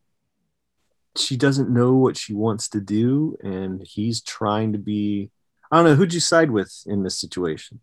she 1.18 1.36
doesn't 1.36 1.70
know 1.70 1.94
what 1.94 2.16
she 2.16 2.34
wants 2.34 2.68
to 2.70 2.80
do, 2.80 3.36
and 3.42 3.82
he's 3.86 4.20
trying 4.22 4.72
to 4.72 4.78
be. 4.78 5.30
I 5.70 5.76
don't 5.76 5.84
know 5.86 5.94
who'd 5.96 6.14
you 6.14 6.20
side 6.20 6.50
with 6.50 6.72
in 6.86 7.02
this 7.02 7.18
situation. 7.18 7.80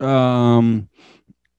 um 0.00 0.88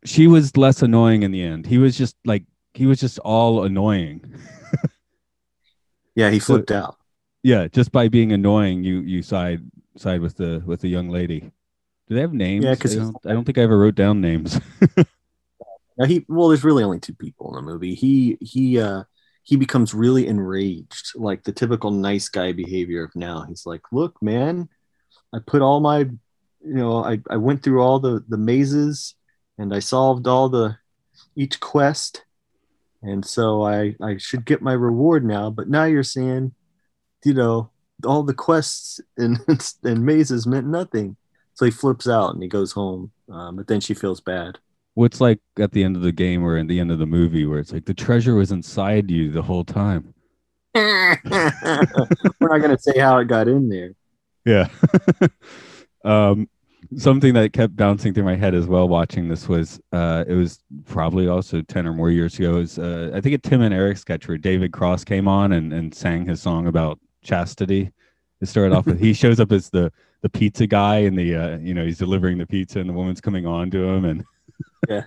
she 0.06 0.28
was 0.28 0.58
less 0.58 0.82
annoying 0.82 1.24
in 1.24 1.32
the 1.32 1.42
end 1.42 1.66
he 1.66 1.78
was 1.78 1.98
just 1.98 2.16
like 2.26 2.44
he 2.74 2.86
was 2.88 3.00
just 3.00 3.20
all 3.20 3.64
annoying 3.64 4.20
Yeah, 6.16 6.30
he 6.30 6.40
So- 6.40 6.56
flipped 6.56 6.72
out. 6.72 6.98
yeah 7.44 7.68
just 7.68 7.92
by 7.92 8.08
being 8.10 8.32
annoying 8.34 8.84
you 8.84 9.00
you 9.02 9.22
side 9.22 9.62
side 9.96 10.20
with 10.22 10.36
the 10.36 10.62
with 10.66 10.82
the 10.82 10.90
young 10.90 11.10
lady 11.10 11.40
do 12.08 12.16
they 12.16 12.22
have 12.22 12.34
names 12.34 12.66
Yeah, 12.66 12.76
'cause 12.76 12.98
I 12.98 13.04
I 13.30 13.34
don't 13.34 13.46
think 13.46 13.58
i 13.58 13.62
ever 13.62 13.78
wrote 13.78 13.96
down 13.96 14.20
names 14.22 14.60
Now 15.96 16.06
he 16.06 16.26
well, 16.28 16.48
there's 16.50 16.64
really 16.64 16.84
only 16.84 17.00
two 17.00 17.14
people 17.14 17.50
in 17.50 17.56
the 17.64 17.72
movie. 17.72 17.94
He 17.94 18.36
he 18.42 18.80
uh 18.80 19.04
he 19.44 19.58
becomes 19.58 19.94
really 19.94 20.28
enraged, 20.28 21.12
like 21.16 21.44
the 21.44 21.52
typical 21.52 21.92
nice 21.92 22.30
guy 22.30 22.54
behavior 22.54 23.04
of 23.04 23.16
now. 23.16 23.44
He's 23.44 23.66
like, 23.66 23.82
"Look, 23.92 24.22
man, 24.22 24.70
I 25.34 25.40
put 25.46 25.62
all 25.62 25.80
my, 25.80 26.00
you 26.00 26.14
know, 26.62 27.04
I, 27.04 27.20
I 27.30 27.38
went 27.38 27.64
through 27.64 27.82
all 27.82 28.00
the 28.00 28.24
the 28.28 28.38
mazes, 28.38 29.16
and 29.58 29.74
I 29.74 29.80
solved 29.80 30.28
all 30.28 30.50
the 30.50 30.78
each 31.36 31.60
quest, 31.60 32.24
and 33.02 33.26
so 33.26 33.64
I 33.66 33.96
I 34.02 34.18
should 34.18 34.46
get 34.46 34.62
my 34.62 34.74
reward 34.74 35.26
now. 35.26 35.50
But 35.50 35.70
now 35.70 35.86
you're 35.86 36.04
saying, 36.04 36.54
you 37.26 37.34
know, 37.34 37.72
all 38.06 38.24
the 38.24 38.34
quests 38.34 39.02
and 39.18 39.40
and 39.84 40.06
mazes 40.06 40.48
meant 40.48 40.68
nothing. 40.68 41.18
So 41.56 41.66
he 41.66 41.72
flips 41.72 42.08
out 42.08 42.34
and 42.34 42.42
he 42.42 42.50
goes 42.50 42.72
home. 42.72 43.12
Um, 43.30 43.56
but 43.56 43.68
then 43.68 43.80
she 43.80 43.94
feels 43.94 44.22
bad. 44.22 44.58
What's 44.96 45.20
like 45.20 45.40
at 45.60 45.72
the 45.72 45.84
end 45.84 45.96
of 45.96 46.04
the 46.04 46.12
game 46.12 46.44
or 46.44 46.58
at 46.58 46.68
the 46.68 46.80
end 46.80 46.92
of 46.92 47.00
the 47.00 47.06
movie 47.06 47.46
where 47.46 47.60
it's 47.60 47.72
like 47.72 47.86
the 47.86 47.94
treasure 47.94 48.36
was 48.36 48.52
inside 48.52 49.10
you 49.10 49.32
the 49.32 49.42
whole 49.42 49.64
time. 49.64 50.14
We're 50.76 51.20
not 52.42 52.62
gonna 52.62 52.78
say 52.78 53.00
how 53.00 53.18
it 53.18 53.26
got 53.26 53.48
in 53.48 53.70
there. 53.70 53.94
Yeah. 54.46 54.68
um, 56.04 56.48
something 56.98 57.34
that 57.34 57.54
kept 57.54 57.76
bouncing 57.76 58.14
through 58.14 58.24
my 58.24 58.36
head 58.36 58.54
as 58.54 58.68
well 58.68 58.88
watching 58.88 59.28
this 59.28 59.48
was 59.48 59.80
uh, 59.92 60.24
it 60.28 60.34
was 60.34 60.60
probably 60.86 61.28
also 61.28 61.62
10 61.62 61.88
or 61.88 61.94
more 61.94 62.12
years 62.12 62.38
ago. 62.38 62.58
is 62.58 62.78
uh, 62.78 63.12
I 63.14 63.22
think 63.22 63.36
a 63.36 63.38
Tim 63.38 63.62
and 63.62 63.74
Eric 63.74 63.98
sketch 63.98 64.28
where 64.28 64.38
David 64.38 64.74
Cross 64.74 65.06
came 65.06 65.28
on 65.28 65.54
and, 65.54 65.74
and 65.74 65.94
sang 65.94 66.26
his 66.26 66.42
song 66.42 66.68
about 66.68 67.00
chastity. 67.24 67.92
It 68.42 68.48
started 68.48 68.76
off 68.76 68.86
with 68.86 69.00
he 69.00 69.14
shows 69.14 69.40
up 69.40 69.52
as 69.52 69.70
the 69.70 69.92
the 70.22 70.30
pizza 70.30 70.68
guy 70.68 70.98
and 71.00 71.18
the 71.18 71.36
uh, 71.36 71.58
you 71.58 71.74
know 71.74 71.86
he's 71.86 71.98
delivering 71.98 72.38
the 72.38 72.46
pizza 72.46 72.80
and 72.80 72.90
the 72.90 72.94
woman's 72.94 73.22
coming 73.22 73.46
on 73.46 73.70
to 73.72 73.84
him 73.84 74.06
and 74.06 74.24
yeah. 74.90 75.04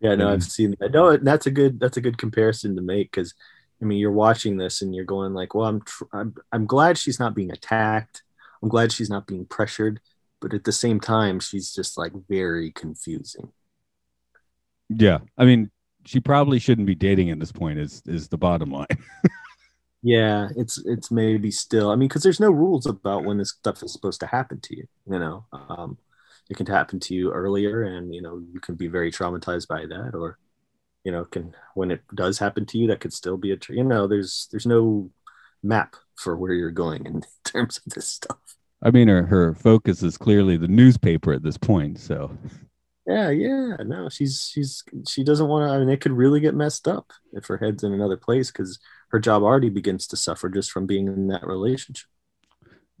Yeah 0.00 0.14
no 0.16 0.32
i've 0.32 0.42
seen 0.42 0.74
that. 0.80 0.92
No 0.92 1.16
that's 1.16 1.46
a 1.46 1.50
good 1.50 1.80
that's 1.80 1.96
a 1.96 2.00
good 2.00 2.18
comparison 2.18 2.76
to 2.76 2.82
make 2.82 3.10
because 3.10 3.34
i 3.80 3.84
mean 3.84 3.98
you're 3.98 4.12
watching 4.12 4.56
this 4.56 4.82
and 4.82 4.94
you're 4.94 5.04
going 5.04 5.32
like 5.32 5.54
well 5.54 5.66
i'm 5.66 5.80
tr- 5.80 6.04
I'm, 6.12 6.34
I'm 6.52 6.66
glad 6.66 6.98
she's 6.98 7.18
not 7.20 7.34
being 7.34 7.50
attacked. 7.50 8.22
I'm 8.62 8.68
glad 8.68 8.92
she's 8.92 9.10
not 9.10 9.26
being 9.26 9.44
pressured. 9.44 10.00
But 10.40 10.54
at 10.54 10.64
the 10.64 10.72
same 10.72 11.00
time 11.00 11.40
she's 11.40 11.74
just 11.74 11.96
like 11.96 12.12
very 12.28 12.70
confusing. 12.72 13.52
Yeah. 14.88 15.18
I 15.38 15.44
mean 15.44 15.70
she 16.06 16.20
probably 16.20 16.58
shouldn't 16.58 16.86
be 16.86 16.94
dating 16.94 17.30
at 17.30 17.40
this 17.40 17.52
point 17.52 17.78
is 17.78 18.02
is 18.06 18.28
the 18.28 18.38
bottom 18.38 18.70
line. 18.70 18.86
Yeah 20.06 20.50
it's 20.54 20.76
it's 20.84 21.10
maybe 21.10 21.50
still 21.50 21.90
i 21.90 21.96
mean 21.96 22.08
because 22.08 22.22
there's 22.22 22.38
no 22.38 22.50
rules 22.50 22.84
about 22.84 23.24
when 23.24 23.38
this 23.38 23.52
stuff 23.52 23.82
is 23.82 23.90
supposed 23.90 24.20
to 24.20 24.26
happen 24.26 24.60
to 24.60 24.76
you 24.76 24.86
you 25.10 25.18
know? 25.18 25.46
Um 25.50 25.96
it 26.50 26.56
can 26.56 26.66
happen 26.66 27.00
to 27.00 27.14
you 27.14 27.32
earlier 27.32 27.82
and 27.82 28.14
you 28.14 28.22
know 28.22 28.42
you 28.52 28.60
can 28.60 28.74
be 28.74 28.86
very 28.86 29.10
traumatized 29.10 29.68
by 29.68 29.86
that 29.86 30.14
or 30.14 30.38
you 31.04 31.12
know 31.12 31.24
can 31.24 31.54
when 31.74 31.90
it 31.90 32.02
does 32.14 32.38
happen 32.38 32.66
to 32.66 32.78
you 32.78 32.86
that 32.88 33.00
could 33.00 33.12
still 33.12 33.36
be 33.36 33.52
a 33.52 33.58
you 33.68 33.84
know 33.84 34.06
there's 34.06 34.48
there's 34.50 34.66
no 34.66 35.10
map 35.62 35.96
for 36.16 36.36
where 36.36 36.52
you're 36.52 36.70
going 36.70 37.06
in 37.06 37.22
terms 37.44 37.80
of 37.84 37.94
this 37.94 38.06
stuff. 38.06 38.38
I 38.82 38.90
mean 38.90 39.08
her 39.08 39.24
her 39.26 39.54
focus 39.54 40.02
is 40.02 40.18
clearly 40.18 40.56
the 40.56 40.68
newspaper 40.68 41.32
at 41.32 41.42
this 41.42 41.58
point 41.58 41.98
so. 41.98 42.36
Yeah 43.06 43.28
yeah 43.30 43.76
no 43.84 44.08
she's 44.08 44.50
she's 44.50 44.82
she 45.06 45.24
doesn't 45.24 45.48
want 45.48 45.68
to 45.68 45.74
i 45.74 45.78
mean 45.78 45.90
it 45.90 46.00
could 46.00 46.12
really 46.12 46.40
get 46.40 46.54
messed 46.54 46.88
up 46.88 47.12
if 47.34 47.44
her 47.46 47.58
head's 47.58 47.84
in 47.84 47.92
another 47.92 48.16
place 48.16 48.50
because 48.50 48.78
her 49.08 49.18
job 49.20 49.42
already 49.42 49.68
begins 49.68 50.06
to 50.06 50.16
suffer 50.16 50.48
just 50.48 50.70
from 50.70 50.86
being 50.86 51.06
in 51.06 51.26
that 51.26 51.46
relationship 51.46 52.08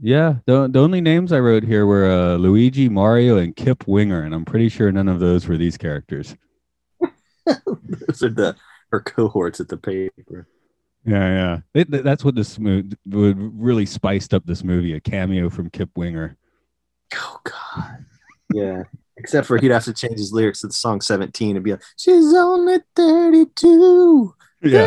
yeah, 0.04 0.34
the 0.44 0.68
the 0.68 0.80
only 0.80 1.00
names 1.00 1.32
I 1.32 1.40
wrote 1.40 1.62
here 1.62 1.86
were 1.86 2.10
uh, 2.10 2.36
Luigi, 2.36 2.90
Mario, 2.90 3.38
and 3.38 3.56
Kip 3.56 3.88
Winger, 3.88 4.22
and 4.22 4.34
I'm 4.34 4.44
pretty 4.44 4.68
sure 4.68 4.92
none 4.92 5.08
of 5.08 5.18
those 5.18 5.48
were 5.48 5.56
these 5.56 5.78
characters. 5.78 6.36
those 7.46 8.22
are 8.22 8.28
the 8.28 8.54
her 8.90 9.00
cohorts 9.00 9.60
at 9.60 9.68
the 9.68 9.78
paper. 9.78 10.46
Yeah, 11.06 11.60
yeah, 11.74 11.82
it, 11.82 12.04
that's 12.04 12.22
what 12.22 12.34
this 12.34 12.58
movie 12.58 12.94
would 13.06 13.38
really 13.38 13.86
spiced 13.86 14.34
up 14.34 14.44
this 14.44 14.62
movie. 14.62 14.92
A 14.92 15.00
cameo 15.00 15.48
from 15.48 15.70
Kip 15.70 15.88
Winger. 15.96 16.36
Oh 17.14 17.40
God, 17.42 18.04
yeah. 18.52 18.82
Except 19.16 19.46
for 19.46 19.56
he'd 19.56 19.70
have 19.70 19.84
to 19.84 19.94
change 19.94 20.18
his 20.18 20.32
lyrics 20.32 20.60
to 20.60 20.66
the 20.66 20.72
song 20.74 21.00
17 21.00 21.56
and 21.56 21.64
be 21.64 21.70
like, 21.70 21.82
"She's 21.96 22.34
only 22.34 22.78
32." 22.94 24.34
Yeah. 24.60 24.86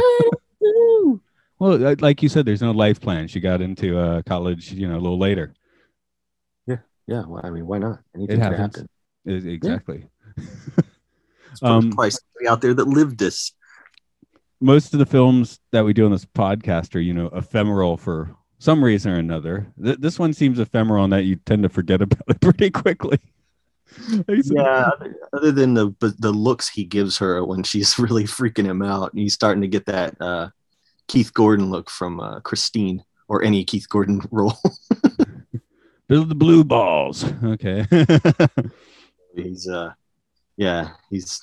32. 0.59 1.21
Well, 1.59 1.95
like 1.99 2.21
you 2.21 2.29
said, 2.29 2.45
there's 2.45 2.61
no 2.61 2.71
life 2.71 3.01
plan. 3.01 3.27
She 3.27 3.39
got 3.39 3.61
into 3.61 3.97
uh, 3.97 4.21
college, 4.23 4.71
you 4.71 4.87
know, 4.87 4.95
a 4.95 5.01
little 5.01 5.17
later. 5.17 5.55
Yeah, 6.67 6.77
yeah. 7.07 7.23
Well, 7.25 7.41
I 7.43 7.49
mean, 7.49 7.65
why 7.65 7.79
not? 7.79 7.99
Anything 8.15 8.41
it 8.41 8.53
happen. 8.53 8.89
It, 9.25 9.45
exactly. 9.45 10.07
Yeah. 11.61 11.69
um, 11.69 11.91
somebody 11.91 12.47
out 12.47 12.61
there 12.61 12.73
that 12.73 12.87
lived 12.87 13.17
this. 13.17 13.53
Most 14.59 14.93
of 14.93 14.99
the 14.99 15.05
films 15.05 15.59
that 15.71 15.85
we 15.85 15.93
do 15.93 16.05
on 16.05 16.11
this 16.11 16.25
podcast 16.25 16.95
are, 16.95 16.99
you 16.99 17.13
know, 17.13 17.27
ephemeral 17.27 17.97
for 17.97 18.35
some 18.59 18.83
reason 18.83 19.11
or 19.11 19.17
another. 19.17 19.67
Th- 19.83 19.97
this 19.97 20.19
one 20.19 20.33
seems 20.33 20.59
ephemeral 20.59 21.03
in 21.05 21.09
that 21.11 21.23
you 21.23 21.35
tend 21.35 21.63
to 21.63 21.69
forget 21.69 22.01
about 22.03 22.23
it 22.27 22.41
pretty 22.41 22.69
quickly. 22.69 23.19
yeah, 24.27 24.89
other 25.33 25.51
than 25.51 25.73
the 25.73 25.91
the 26.19 26.31
looks 26.31 26.67
he 26.67 26.83
gives 26.83 27.17
her 27.17 27.43
when 27.43 27.63
she's 27.63 27.97
really 27.97 28.25
freaking 28.25 28.65
him 28.65 28.81
out, 28.81 29.13
and 29.13 29.19
he's 29.19 29.33
starting 29.33 29.61
to 29.61 29.67
get 29.67 29.85
that 29.85 30.19
uh, 30.21 30.49
Keith 31.07 31.33
Gordon 31.33 31.69
look 31.69 31.89
from 31.89 32.19
uh, 32.19 32.39
Christine 32.41 33.03
or 33.27 33.43
any 33.43 33.63
Keith 33.63 33.87
Gordon 33.89 34.21
role. 34.31 34.57
Build 36.07 36.29
the 36.29 36.35
blue 36.35 36.63
balls. 36.63 37.25
Okay. 37.43 37.85
he's 39.35 39.67
uh 39.67 39.91
yeah, 40.55 40.91
he's 41.09 41.41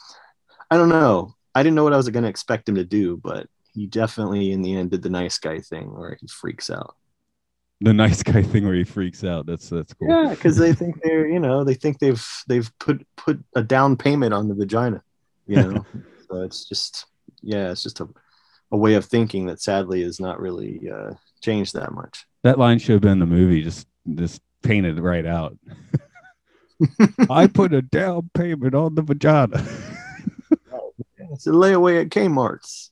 I 0.70 0.76
don't 0.76 0.88
know. 0.88 1.34
I 1.54 1.62
didn't 1.62 1.76
know 1.76 1.84
what 1.84 1.92
I 1.92 1.98
was 1.98 2.08
going 2.08 2.24
to 2.24 2.30
expect 2.30 2.68
him 2.68 2.74
to 2.76 2.84
do, 2.84 3.18
but 3.18 3.46
he 3.74 3.86
definitely 3.86 4.52
in 4.52 4.62
the 4.62 4.74
end 4.76 4.90
did 4.90 5.02
the 5.02 5.10
nice 5.10 5.38
guy 5.38 5.60
thing 5.60 5.94
where 5.94 6.16
he 6.18 6.26
freaks 6.26 6.70
out. 6.70 6.96
The 7.80 7.92
nice 7.92 8.22
guy 8.22 8.42
thing 8.42 8.64
where 8.64 8.74
he 8.74 8.84
freaks 8.84 9.22
out. 9.22 9.44
That's 9.44 9.68
that's 9.68 9.92
cool. 9.92 10.08
Yeah, 10.08 10.30
because 10.30 10.56
they 10.56 10.72
think 10.72 11.02
they're 11.02 11.28
you 11.28 11.40
know 11.40 11.62
they 11.62 11.74
think 11.74 11.98
they've 11.98 12.26
they've 12.48 12.70
put 12.78 13.06
put 13.16 13.44
a 13.54 13.62
down 13.62 13.96
payment 13.96 14.32
on 14.32 14.48
the 14.48 14.54
vagina, 14.54 15.02
you 15.46 15.56
know. 15.56 15.84
so 16.30 16.40
it's 16.42 16.66
just 16.66 17.04
yeah, 17.42 17.70
it's 17.70 17.82
just 17.82 18.00
a 18.00 18.08
a 18.72 18.76
way 18.76 18.94
of 18.94 19.04
thinking 19.04 19.46
that 19.46 19.60
sadly 19.60 20.02
is 20.02 20.20
not 20.20 20.40
really 20.40 20.88
uh, 20.90 21.14
changed 21.42 21.74
that 21.74 21.92
much. 21.92 22.24
That 22.42 22.58
line 22.58 22.78
should 22.78 22.92
have 22.92 23.02
been 23.02 23.18
the 23.18 23.26
movie, 23.26 23.62
just 23.62 23.86
just 24.14 24.42
painted 24.62 24.98
right 24.98 25.26
out. 25.26 25.56
I 27.30 27.46
put 27.46 27.72
a 27.72 27.82
down 27.82 28.30
payment 28.34 28.74
on 28.74 28.94
the 28.94 29.02
vagina. 29.02 29.64
it's 31.32 31.46
a 31.46 31.50
layaway 31.50 32.02
at 32.02 32.10
Kmart's. 32.10 32.90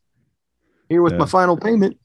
Here 0.88 1.02
with 1.02 1.14
yeah. 1.14 1.18
my 1.20 1.26
final 1.26 1.56
payment. 1.56 1.98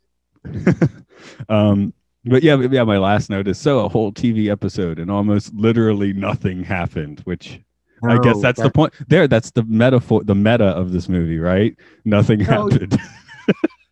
um, 1.50 1.94
but 2.26 2.44
yeah, 2.44 2.56
yeah. 2.56 2.84
My 2.84 2.98
last 2.98 3.30
note 3.30 3.48
is 3.48 3.58
so 3.58 3.80
a 3.80 3.90
whole 3.90 4.12
TV 4.12 4.50
episode 4.50 5.00
and 5.00 5.12
almost 5.12 5.54
literally 5.54 6.14
nothing 6.14 6.64
happened, 6.64 7.22
which 7.22 7.60
no, 8.02 8.12
I 8.12 8.20
guess 8.20 8.42
that's 8.42 8.60
that... 8.60 8.66
the 8.66 8.72
point. 8.72 8.94
There, 9.08 9.28
that's 9.28 9.52
the 9.52 9.64
metaphor, 9.64 10.24
the 10.24 10.36
meta 10.36 10.66
of 10.66 10.92
this 10.92 11.10
movie, 11.10 11.40
right? 11.40 11.76
Nothing 12.06 12.40
no, 12.40 12.46
happened 12.46 13.00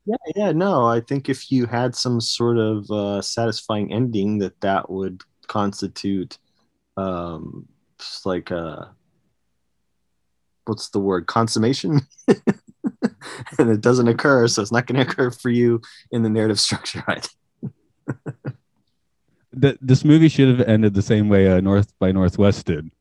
yeah 0.05 0.15
yeah 0.35 0.51
no 0.51 0.85
i 0.85 0.99
think 0.99 1.29
if 1.29 1.51
you 1.51 1.65
had 1.65 1.95
some 1.95 2.21
sort 2.21 2.57
of 2.57 2.89
uh, 2.91 3.21
satisfying 3.21 3.91
ending 3.93 4.39
that 4.39 4.59
that 4.61 4.89
would 4.89 5.21
constitute 5.47 6.37
um 6.97 7.67
like 8.25 8.51
uh 8.51 8.85
what's 10.65 10.89
the 10.89 10.99
word 10.99 11.27
consummation? 11.27 12.01
And 13.59 13.69
it 13.69 13.81
doesn't 13.81 14.07
occur 14.07 14.47
so 14.47 14.61
it's 14.61 14.71
not 14.71 14.85
going 14.85 15.03
to 15.03 15.09
occur 15.09 15.31
for 15.31 15.49
you 15.49 15.81
in 16.11 16.23
the 16.23 16.29
narrative 16.29 16.59
structure 16.59 17.03
right 17.07 17.27
that 19.53 19.77
this 19.81 20.05
movie 20.05 20.29
should 20.29 20.59
have 20.59 20.67
ended 20.67 20.93
the 20.93 21.01
same 21.01 21.29
way 21.29 21.49
uh, 21.49 21.59
north 21.61 21.97
by 21.99 22.11
northwest 22.11 22.65
did. 22.65 22.91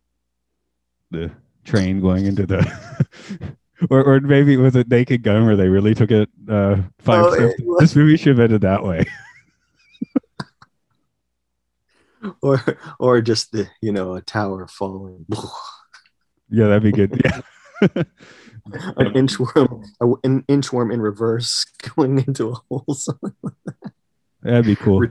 The 1.10 1.30
train 1.64 2.00
going 2.00 2.26
into 2.26 2.46
the 2.46 3.56
or, 3.90 4.02
or 4.02 4.20
maybe 4.20 4.56
with 4.56 4.76
a 4.76 4.84
naked 4.84 5.22
gun 5.22 5.46
where 5.46 5.56
they 5.56 5.68
really 5.68 5.94
took 5.94 6.10
it 6.10 6.28
uh, 6.48 6.76
five. 6.98 7.24
Oh, 7.26 7.78
this 7.78 7.96
movie 7.96 8.16
should 8.16 8.38
have 8.38 8.44
ended 8.44 8.62
that 8.62 8.82
way. 8.84 9.04
or 12.42 12.60
or 12.98 13.20
just 13.20 13.52
the 13.52 13.68
you 13.80 13.92
know 13.92 14.14
a 14.14 14.20
tower 14.20 14.66
falling. 14.66 15.26
yeah, 16.48 16.66
that'd 16.68 16.82
be 16.82 16.92
good. 16.92 17.20
Yeah. 17.24 17.40
an 18.72 19.12
inchworm, 19.12 19.84
an 20.00 20.42
inchworm 20.42 20.92
in 20.92 21.00
reverse 21.00 21.64
going 21.96 22.18
into 22.18 22.50
a 22.50 22.54
hole. 22.54 22.94
Something 22.94 23.34
like 23.42 23.54
that. 23.66 23.92
That'd 24.42 24.66
be 24.66 24.76
cool. 24.76 25.06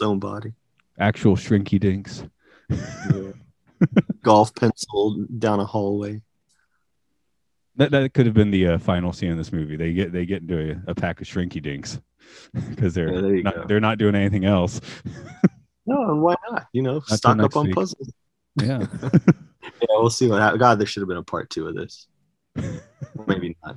Own 0.00 0.18
body. 0.18 0.54
Actual 0.98 1.36
shrinky 1.36 1.78
dinks. 1.78 2.24
Yeah. 2.68 3.32
Golf 4.22 4.54
pencil 4.54 5.26
down 5.38 5.60
a 5.60 5.64
hallway. 5.64 6.22
That 7.80 7.92
that 7.92 8.12
could 8.12 8.26
have 8.26 8.34
been 8.34 8.50
the 8.50 8.66
uh, 8.66 8.78
final 8.78 9.10
scene 9.10 9.30
in 9.30 9.38
this 9.38 9.54
movie. 9.54 9.74
They 9.74 9.94
get 9.94 10.12
they 10.12 10.26
get 10.26 10.42
into 10.42 10.72
a, 10.86 10.90
a 10.90 10.94
pack 10.94 11.22
of 11.22 11.26
shrinky 11.26 11.62
dinks 11.62 11.98
because 12.68 12.92
they're 12.92 13.36
yeah, 13.36 13.40
not, 13.40 13.68
they're 13.68 13.80
not 13.80 13.96
doing 13.96 14.14
anything 14.14 14.44
else. 14.44 14.82
no, 15.86 16.10
and 16.10 16.20
why 16.20 16.34
not? 16.50 16.66
You 16.74 16.82
know, 16.82 16.96
not 16.96 17.08
stock 17.08 17.38
up 17.40 17.56
on 17.56 17.68
week. 17.68 17.74
puzzles. 17.74 18.12
Yeah. 18.56 18.84
yeah, 19.02 19.86
we'll 19.92 20.10
see 20.10 20.28
what 20.28 20.42
happens. 20.42 20.60
God, 20.60 20.78
there 20.78 20.86
should 20.86 21.00
have 21.00 21.08
been 21.08 21.16
a 21.16 21.22
part 21.22 21.48
two 21.48 21.68
of 21.68 21.74
this. 21.74 22.06
Maybe 23.26 23.56
not. 23.64 23.76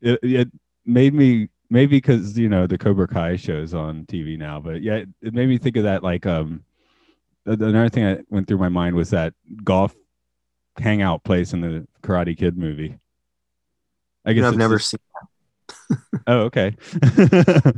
It, 0.00 0.18
it 0.22 0.48
made 0.86 1.12
me 1.12 1.50
maybe 1.68 1.98
because 1.98 2.38
you 2.38 2.48
know 2.48 2.66
the 2.66 2.78
Cobra 2.78 3.06
Kai 3.06 3.36
shows 3.36 3.74
on 3.74 4.06
TV 4.06 4.38
now, 4.38 4.58
but 4.58 4.80
yeah, 4.80 5.04
it 5.20 5.34
made 5.34 5.50
me 5.50 5.58
think 5.58 5.76
of 5.76 5.82
that 5.82 6.02
like 6.02 6.24
um 6.24 6.64
another 7.44 7.90
thing 7.90 8.04
that 8.04 8.24
went 8.30 8.48
through 8.48 8.56
my 8.56 8.70
mind 8.70 8.96
was 8.96 9.10
that 9.10 9.34
golf 9.64 9.94
hangout 10.80 11.24
place 11.24 11.52
in 11.52 11.60
the 11.60 11.86
Karate 12.02 12.36
Kid 12.36 12.56
movie. 12.58 12.98
I 14.24 14.32
guess 14.32 14.42
know, 14.42 14.48
I've 14.48 14.56
never 14.56 14.78
just- 14.78 14.90
seen. 14.90 15.98
Oh, 16.26 16.40
okay. 16.40 16.76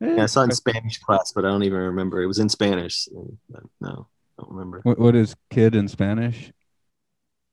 Yeah, 0.00 0.24
I 0.24 0.26
saw 0.26 0.40
it 0.40 0.44
in 0.46 0.50
eh, 0.50 0.54
Spanish 0.54 0.98
class, 0.98 1.32
but 1.32 1.44
I 1.44 1.48
don't 1.48 1.62
even 1.62 1.78
remember. 1.78 2.20
It 2.22 2.26
was 2.26 2.40
in 2.40 2.48
Spanish. 2.48 3.08
No, 3.80 4.08
I 4.36 4.42
don't 4.42 4.50
remember. 4.50 4.80
What, 4.82 4.98
what 4.98 5.14
is 5.14 5.36
kid 5.48 5.76
in 5.76 5.86
Spanish? 5.86 6.52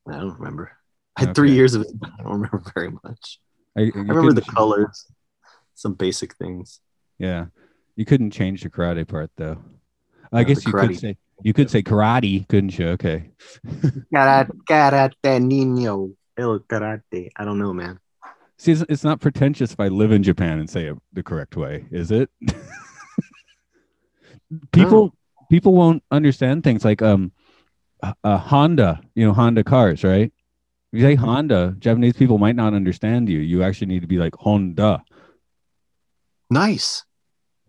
I 0.07 0.13
don't 0.13 0.33
remember. 0.39 0.71
I 1.15 1.25
had 1.25 1.35
three 1.35 1.51
years 1.51 1.75
of 1.75 1.83
it. 1.83 1.89
but 1.93 2.09
I 2.19 2.23
don't 2.23 2.31
remember 2.41 2.63
very 2.73 2.89
much. 3.03 3.39
I, 3.77 3.81
I 3.81 3.91
remember 3.93 4.33
the 4.33 4.41
colors, 4.41 5.05
some 5.75 5.93
basic 5.93 6.33
things. 6.37 6.79
Yeah, 7.19 7.47
you 7.95 8.03
couldn't 8.05 8.31
change 8.31 8.63
the 8.63 8.69
karate 8.71 9.07
part 9.07 9.29
though. 9.35 9.61
I 10.31 10.41
No, 10.41 10.47
guess 10.47 10.65
you 10.65 10.73
could 10.73 10.97
say 10.97 11.17
you 11.41 11.53
could 11.53 11.69
say 11.69 11.81
karate, 11.81 12.47
couldn't 12.47 12.77
you? 12.77 12.89
Okay. 12.89 13.31
Karate, 14.13 14.51
karate, 14.67 15.39
niño, 15.39 16.13
el 16.37 16.59
karate. 16.59 17.29
I 17.35 17.45
don't 17.45 17.59
know, 17.59 17.73
man. 17.73 17.99
See, 18.57 18.73
it's, 18.73 18.83
it's 18.89 19.03
not 19.03 19.21
pretentious 19.21 19.71
if 19.71 19.79
I 19.79 19.87
live 19.87 20.11
in 20.11 20.21
Japan 20.23 20.59
and 20.59 20.69
say 20.69 20.87
it 20.87 20.97
the 21.13 21.23
correct 21.23 21.55
way, 21.55 21.85
is 21.91 22.11
it? 22.11 22.29
people 24.71 25.15
people 25.49 25.73
won't 25.73 26.03
understand 26.11 26.63
things 26.63 26.83
like 26.83 27.01
um 27.01 27.31
uh, 28.01 28.13
uh, 28.23 28.37
Honda, 28.37 29.01
you 29.15 29.25
know, 29.25 29.33
Honda 29.33 29.63
cars, 29.63 30.03
right? 30.03 30.31
If 30.91 30.99
you 30.99 31.01
say 31.01 31.15
Honda, 31.15 31.75
Japanese 31.79 32.13
people 32.13 32.37
might 32.37 32.55
not 32.55 32.73
understand 32.73 33.29
you. 33.29 33.39
You 33.39 33.63
actually 33.63 33.87
need 33.87 34.01
to 34.01 34.07
be 34.07 34.17
like 34.17 34.35
Honda. 34.35 35.03
Nice. 36.49 37.03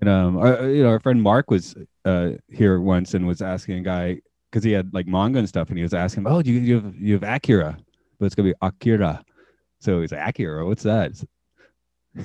And 0.01 0.09
um, 0.09 0.39
our, 0.39 0.69
you 0.71 0.85
know, 0.85 0.89
our 0.89 1.01
friend 1.01 1.21
Mark 1.21 1.51
was 1.51 1.75
uh 2.05 2.31
here 2.49 2.81
once 2.81 3.15
and 3.15 3.27
was 3.27 3.43
asking 3.43 3.79
a 3.79 3.83
guy 3.83 4.21
because 4.51 4.65
he 4.65 4.73
had 4.73 4.93
like 4.95 5.07
manga 5.07 5.39
and 5.39 5.49
stuff, 5.49 5.69
and 5.69 5.77
he 5.79 5.83
was 5.83 5.95
asking, 5.95 6.27
"Oh, 6.27 6.41
you 6.41 6.55
you 6.55 6.75
have 6.77 6.97
you 6.97 7.13
have 7.15 7.23
Acura, 7.23 7.77
but 8.19 8.27
it's 8.27 8.35
gonna 8.35 8.51
be 8.51 8.55
Akira." 8.63 9.23
So 9.79 10.01
he's 10.01 10.13
like, 10.13 10.35
"Acura, 10.35 10.67
what's 10.67 10.83
that?" 10.85 11.13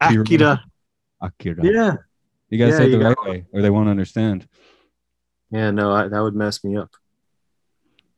Akira. 0.00 0.62
Akira. 1.20 1.64
Yeah. 1.64 1.96
You 2.48 2.58
gotta 2.58 2.70
Yeah, 2.72 2.76
say 2.78 2.86
it 2.86 2.90
the 2.90 2.98
right 2.98 3.16
gotta- 3.16 3.30
way, 3.30 3.44
or 3.52 3.62
they 3.62 3.70
won't 3.70 3.88
understand. 3.88 4.46
Yeah, 5.50 5.70
no, 5.70 5.92
I, 5.92 6.08
that 6.08 6.20
would 6.20 6.34
mess 6.34 6.62
me 6.64 6.76
up. 6.76 6.90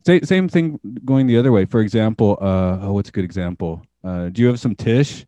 Sa- 0.05 0.19
Same 0.23 0.47
thing 0.49 0.79
going 1.03 1.27
the 1.27 1.37
other 1.37 1.51
way. 1.51 1.65
For 1.65 1.81
example, 1.81 2.37
uh, 2.41 2.79
oh, 2.81 2.93
what's 2.93 3.09
a 3.09 3.11
good 3.11 3.25
example? 3.25 3.81
Uh, 4.03 4.29
do 4.29 4.41
you 4.41 4.47
have 4.47 4.59
some 4.59 4.75
tish? 4.75 5.25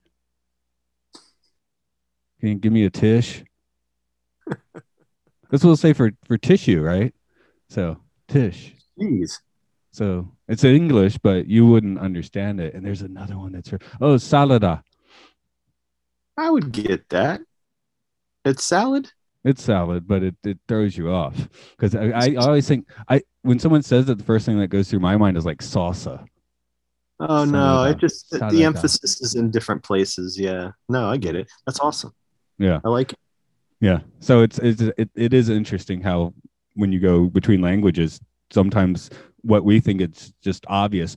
Can 2.40 2.50
you 2.50 2.56
give 2.56 2.72
me 2.72 2.86
a 2.86 2.90
tish? 2.90 3.44
That's 5.50 5.64
what 5.64 5.70
we'll 5.70 5.78
say 5.78 5.94
for 5.94 6.12
for 6.26 6.38
tissue, 6.38 6.82
right? 6.82 7.14
So 7.70 7.98
tish. 8.28 8.76
Jeez. 9.00 9.40
So 9.92 10.32
it's 10.48 10.64
in 10.64 10.76
English, 10.76 11.18
but 11.18 11.48
you 11.48 11.66
wouldn't 11.66 12.00
understand 12.00 12.60
it. 12.60 12.74
And 12.74 12.86
there's 12.86 13.02
another 13.02 13.38
one 13.38 13.52
that's 13.54 13.72
oh 14.02 14.16
salada. 14.16 14.84
I 16.38 16.50
would 16.50 16.72
get 16.72 17.10
that. 17.10 17.42
It's 18.46 18.64
salad. 18.64 19.12
It's 19.44 19.64
salad, 19.64 20.08
but 20.08 20.24
it, 20.24 20.36
it 20.44 20.60
throws 20.68 20.98
you 20.98 21.10
off 21.10 21.50
because 21.72 21.96
I, 21.96 22.10
I 22.10 22.36
always 22.36 22.68
think 22.68 22.90
I 23.08 23.22
when 23.44 23.60
someone 23.60 23.82
says 23.82 24.10
it, 24.10 24.18
the 24.18 24.24
first 24.24 24.46
thing 24.46 24.60
that 24.60 24.68
goes 24.68 24.90
through 24.90 25.00
my 25.00 25.16
mind 25.18 25.38
is 25.38 25.46
like 25.46 25.60
salsa. 25.60 26.26
Oh 27.20 27.46
no, 27.46 27.58
Salada. 27.58 27.92
it 27.92 27.98
just 27.98 28.30
the- 28.30 28.40
Salada. 28.40 28.52
the 28.52 28.64
emphasis 28.66 29.22
is 29.22 29.36
in 29.36 29.50
different 29.50 29.84
places. 29.84 30.38
Yeah. 30.38 30.72
No, 30.90 31.10
I 31.10 31.18
get 31.18 31.36
it. 31.36 31.48
That's 31.66 31.80
awesome. 31.80 32.14
Yeah. 32.60 32.80
I 32.84 32.90
like 32.90 33.14
it. 33.14 33.20
Yeah. 33.80 34.00
So 34.20 34.42
it's, 34.42 34.60
it's 34.60 34.82
it, 34.82 35.10
it 35.16 35.34
is 35.34 35.50
interesting 35.50 36.02
how 36.02 36.34
when 36.74 36.92
you 36.92 37.00
go 37.00 37.26
between 37.28 37.62
languages, 37.62 38.20
sometimes 38.52 39.10
what 39.42 39.64
we 39.64 39.80
think 39.80 40.02
it's 40.02 40.34
just 40.42 40.66
obvious. 40.68 41.16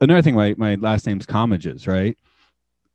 Another 0.00 0.22
thing, 0.22 0.34
my 0.34 0.54
my 0.56 0.76
last 0.76 1.06
name's 1.06 1.26
Comages, 1.26 1.86
right? 1.86 2.16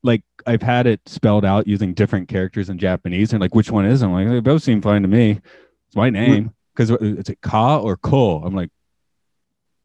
Like 0.04 0.24
I've 0.46 0.62
had 0.62 0.88
it 0.88 1.02
spelled 1.08 1.46
out 1.46 1.68
using 1.68 1.94
different 1.94 2.28
characters 2.28 2.70
in 2.70 2.78
Japanese, 2.78 3.34
and 3.34 3.42
like 3.42 3.56
which 3.56 3.72
one 3.72 3.86
is? 3.86 4.02
it? 4.02 4.06
I'm 4.06 4.14
like 4.14 4.28
they 4.28 4.40
both 4.40 4.64
seem 4.64 4.82
fine 4.82 5.02
to 5.02 5.08
me. 5.08 5.40
It's 5.88 5.96
my 5.96 6.10
name 6.10 6.54
because 6.76 6.92
uh, 6.92 6.98
it's 7.00 7.30
a 7.30 7.36
Ka 7.36 7.80
or 7.80 7.98
Ko. 7.98 8.42
I'm 8.44 8.56
like, 8.56 8.70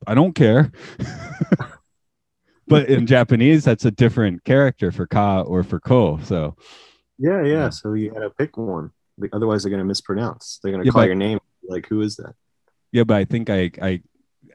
I 0.06 0.14
don't 0.14 0.35
care. 0.35 0.72
but 2.68 2.88
in 2.88 3.06
Japanese, 3.06 3.64
that's 3.64 3.85
a 3.85 3.90
different 3.90 4.44
character 4.44 4.90
for 4.90 5.06
Ka 5.06 5.42
or 5.42 5.62
for 5.62 5.80
Ko. 5.80 6.18
So 6.24 6.56
Yeah, 7.18 7.42
yeah. 7.42 7.52
Yeah. 7.52 7.70
So 7.70 7.92
you 7.94 8.11
gotta 8.12 8.30
pick 8.30 8.56
one. 8.56 8.90
Otherwise, 9.33 9.62
they're 9.62 9.70
gonna 9.70 9.85
mispronounce. 9.85 10.59
They're 10.62 10.72
gonna 10.72 10.85
Yeah, 10.85 10.92
call 10.92 11.02
but- 11.02 11.07
your 11.07 11.14
name. 11.14 11.38
Like, 11.68 11.87
who 11.87 12.00
is 12.00 12.16
that? 12.16 12.35
Yeah, 12.92 13.04
but 13.04 13.16
I 13.18 13.24
think 13.24 13.50
I 13.50 13.70
I 13.83 14.02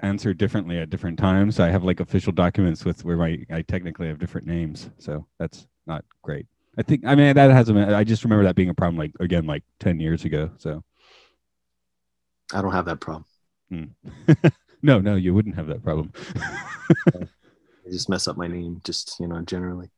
answer 0.01 0.33
differently 0.33 0.79
at 0.79 0.89
different 0.89 1.19
times. 1.19 1.59
I 1.59 1.69
have 1.69 1.83
like 1.83 1.99
official 1.99 2.31
documents 2.33 2.83
with 2.83 3.05
where 3.05 3.17
my 3.17 3.45
I 3.51 3.61
technically 3.61 4.07
have 4.07 4.19
different 4.19 4.47
names, 4.47 4.89
so 4.97 5.27
that's 5.39 5.67
not 5.85 6.03
great. 6.23 6.47
I 6.77 6.81
think 6.81 7.05
I 7.05 7.13
mean 7.13 7.35
that 7.35 7.51
hasn't. 7.51 7.77
I 7.77 8.03
just 8.03 8.23
remember 8.23 8.43
that 8.45 8.55
being 8.55 8.69
a 8.69 8.73
problem 8.73 8.97
like 8.97 9.11
again 9.19 9.45
like 9.45 9.63
ten 9.79 9.99
years 9.99 10.25
ago. 10.25 10.49
So 10.57 10.83
I 12.51 12.61
don't 12.61 12.71
have 12.71 12.85
that 12.85 12.99
problem. 12.99 13.25
Hmm. 13.69 13.83
no, 14.81 14.99
no, 14.99 15.15
you 15.15 15.33
wouldn't 15.33 15.55
have 15.55 15.67
that 15.67 15.83
problem. 15.83 16.11
I 17.15 17.89
just 17.91 18.09
mess 18.09 18.27
up 18.27 18.37
my 18.37 18.47
name. 18.47 18.81
Just 18.83 19.19
you 19.19 19.27
know, 19.27 19.41
generally. 19.41 19.91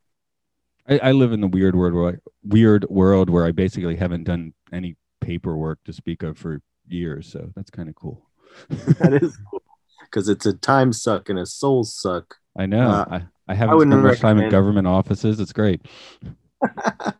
I, 0.87 0.99
I 0.99 1.11
live 1.11 1.31
in 1.31 1.41
the 1.41 1.47
weird 1.47 1.75
world 1.75 1.93
where 1.93 2.13
I, 2.13 2.15
weird 2.43 2.85
world 2.89 3.29
where 3.29 3.45
I 3.45 3.51
basically 3.51 3.95
haven't 3.95 4.23
done 4.23 4.53
any 4.71 4.95
paperwork 5.21 5.83
to 5.85 5.93
speak 5.93 6.23
of 6.23 6.37
for 6.37 6.61
years. 6.87 7.31
So 7.31 7.51
that's 7.55 7.69
kind 7.69 7.89
of 7.89 7.95
cool. 7.95 8.29
That 8.99 9.19
is 9.21 9.37
cool. 9.49 9.61
Because 10.03 10.29
it's 10.29 10.45
a 10.45 10.53
time 10.53 10.93
suck 10.93 11.29
and 11.29 11.39
a 11.39 11.45
soul 11.45 11.83
suck. 11.83 12.35
I 12.57 12.65
know. 12.67 12.89
Uh, 12.89 13.05
I, 13.09 13.25
I 13.47 13.55
haven't 13.55 13.77
wouldn't 13.77 13.93
spent 13.93 14.03
much 14.03 14.19
time 14.19 14.39
in 14.39 14.49
government 14.49 14.87
offices. 14.87 15.39
It's 15.39 15.51
great. 15.51 15.81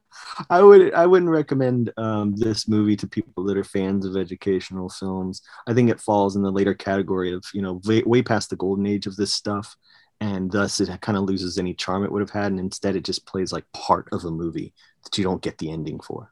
I 0.49 0.62
would 0.62 0.93
I 0.93 1.06
wouldn't 1.06 1.32
recommend 1.32 1.91
um, 1.97 2.36
this 2.36 2.67
movie 2.67 2.95
to 2.97 3.08
people 3.08 3.43
that 3.45 3.58
are 3.58 3.63
fans 3.63 4.06
of 4.06 4.17
educational 4.17 4.89
films. 4.89 5.41
I 5.67 5.73
think 5.73 5.89
it 5.89 5.99
falls 5.99 6.36
in 6.36 6.41
the 6.41 6.51
later 6.51 6.73
category 6.73 7.34
of 7.34 7.43
you 7.54 7.62
know 7.62 7.82
way, 7.86 8.01
way 8.04 8.21
past 8.21 8.49
the 8.49 8.56
golden 8.56 8.86
age 8.86 9.08
of 9.08 9.15
this 9.15 9.34
stuff, 9.34 9.75
and 10.21 10.51
thus 10.51 10.80
it 10.80 11.01
kind 11.01 11.17
of 11.17 11.25
loses 11.25 11.58
any 11.58 11.73
charm 11.73 12.04
it 12.04 12.12
would 12.12 12.21
have 12.21 12.30
had, 12.30 12.51
and 12.51 12.60
instead 12.60 12.95
it 12.95 13.04
just 13.04 13.25
plays 13.25 13.51
like 13.51 13.65
part 13.73 14.08
of 14.12 14.23
a 14.25 14.32
movie 14.32 14.73
that 15.04 15.17
you 15.17 15.23
don't 15.23 15.41
get 15.41 15.58
the 15.58 15.71
ending 15.71 15.99
for. 15.99 16.32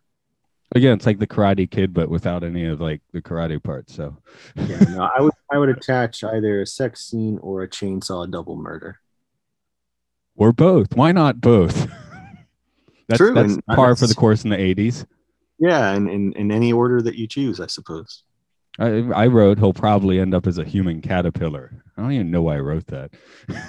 Again, 0.76 0.93
it's 0.93 1.06
like 1.06 1.19
the 1.19 1.28
Karate 1.28 1.69
Kid, 1.69 1.93
but 1.93 2.10
without 2.10 2.43
any 2.43 2.65
of 2.65 2.82
like 2.82 3.02
the 3.12 3.22
karate 3.22 3.62
parts. 3.62 3.93
So 3.93 4.17
Yeah, 4.56 4.80
no, 4.80 5.10
I 5.15 5.22
would 5.22 5.34
I 5.52 5.58
would 5.58 5.69
attach 5.69 6.24
either 6.24 6.62
a 6.62 6.65
sex 6.65 7.06
scene 7.06 7.38
or 7.41 7.62
a 7.62 7.67
chainsaw 7.67 8.30
double 8.30 8.56
murder. 8.56 9.00
or 10.36 10.52
both. 10.52 10.96
Why 10.96 11.12
not 11.12 11.39
both? 11.39 11.88
that's 13.08 13.19
True, 13.19 13.36
that's 13.36 13.58
par 13.76 13.96
for 13.96 14.08
the 14.08 14.15
course 14.15 14.43
in 14.43 14.50
the 14.50 14.58
'80s. 14.58 15.06
Yeah, 15.60 15.91
and 15.91 16.10
in, 16.10 16.34
in 16.34 16.52
any 16.52 16.74
order 16.74 17.02
that 17.04 17.15
you 17.15 17.28
choose, 17.28 17.60
I 17.60 17.67
suppose. 17.67 18.24
I, 18.79 18.88
I 19.13 19.27
wrote 19.27 19.59
he'll 19.59 19.73
probably 19.73 20.19
end 20.19 20.33
up 20.33 20.47
as 20.47 20.57
a 20.57 20.63
human 20.63 21.01
caterpillar. 21.01 21.83
I 21.97 22.01
don't 22.01 22.12
even 22.12 22.31
know 22.31 22.41
why 22.41 22.55
I 22.55 22.59
wrote 22.59 22.88
that. 22.88 23.12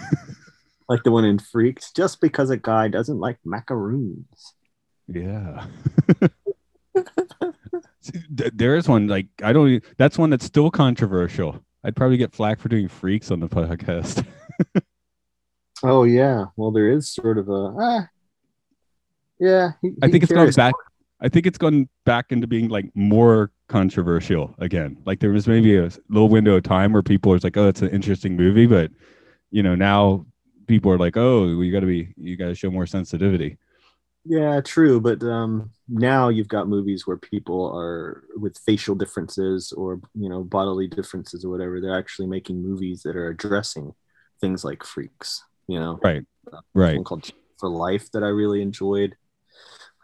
Like 0.86 1.02
the 1.02 1.10
one 1.10 1.24
in 1.24 1.38
Freaks, 1.38 1.90
just 1.92 2.20
because 2.20 2.50
a 2.50 2.58
guy 2.58 2.88
doesn't 2.88 3.18
like 3.18 3.38
macaroons. 3.44 4.54
Yeah. 5.08 5.66
There 8.36 8.76
is 8.76 8.86
one 8.86 9.08
like 9.08 9.28
I 9.42 9.54
don't. 9.54 9.82
That's 9.96 10.18
one 10.18 10.28
that's 10.28 10.44
still 10.44 10.70
controversial. 10.70 11.64
I'd 11.82 11.96
probably 11.96 12.18
get 12.18 12.34
flack 12.34 12.60
for 12.60 12.68
doing 12.68 12.86
freaks 12.86 13.30
on 13.30 13.40
the 13.40 13.48
podcast. 13.48 14.26
Oh 15.82 16.04
yeah, 16.04 16.46
well 16.56 16.70
there 16.70 16.88
is 16.88 17.10
sort 17.10 17.36
of 17.36 17.48
a 17.48 17.74
ah, 17.78 18.08
yeah. 19.38 19.72
he- 19.82 19.92
I 20.02 20.08
think 20.08 20.22
it's 20.22 20.32
gone 20.32 20.50
back. 20.52 20.72
I 21.20 21.28
think 21.28 21.46
it's 21.46 21.58
gone 21.58 21.88
back 22.06 22.26
into 22.30 22.46
being 22.46 22.68
like 22.68 22.90
more 22.94 23.50
controversial 23.68 24.55
again. 24.59 24.96
Like 25.05 25.20
there 25.20 25.31
was 25.31 25.46
maybe 25.46 25.77
a 25.77 25.90
little 26.09 26.29
window 26.29 26.57
of 26.57 26.62
time 26.62 26.92
where 26.92 27.03
people 27.03 27.33
was 27.33 27.44
like, 27.44 27.57
"Oh, 27.57 27.68
it's 27.68 27.83
an 27.83 27.90
interesting 27.90 28.37
movie," 28.37 28.66
but 28.66 28.90
you 29.50 29.62
know 29.62 29.74
now 29.74 30.27
people 30.66 30.90
are 30.92 30.98
like, 30.98 31.16
"Oh, 31.16 31.61
you 31.61 31.72
got 31.72 31.81
to 31.81 31.87
be, 31.87 32.12
you 32.16 32.37
got 32.37 32.46
to 32.46 32.55
show 32.55 32.70
more 32.70 32.87
sensitivity." 32.87 33.59
Yeah, 34.27 34.62
true, 34.62 35.00
but 35.00 35.22
um, 35.22 35.70
now 35.87 36.31
you've 36.31 36.48
got 36.48 36.66
movies 36.66 37.07
where 37.07 37.18
people 37.18 37.70
are 37.77 38.24
with 38.37 38.57
facial 38.59 38.94
differences 38.94 39.70
or 39.72 40.00
you 40.14 40.29
know 40.31 40.42
bodily 40.42 40.87
differences 40.88 41.44
or 41.44 41.50
whatever. 41.50 41.81
They're 41.81 41.98
actually 41.98 42.29
making 42.29 42.62
movies 42.62 43.03
that 43.03 43.16
are 43.16 43.29
addressing 43.29 43.92
things 44.40 44.64
like 44.64 44.83
freaks. 44.83 45.42
You 45.68 45.79
know, 45.79 46.00
Right. 46.03 46.22
Right. 46.74 46.94
one 46.96 47.05
called 47.05 47.31
For 47.59 47.68
Life 47.68 48.11
that 48.12 48.22
I 48.22 48.29
really 48.29 48.62
enjoyed. 48.62 49.16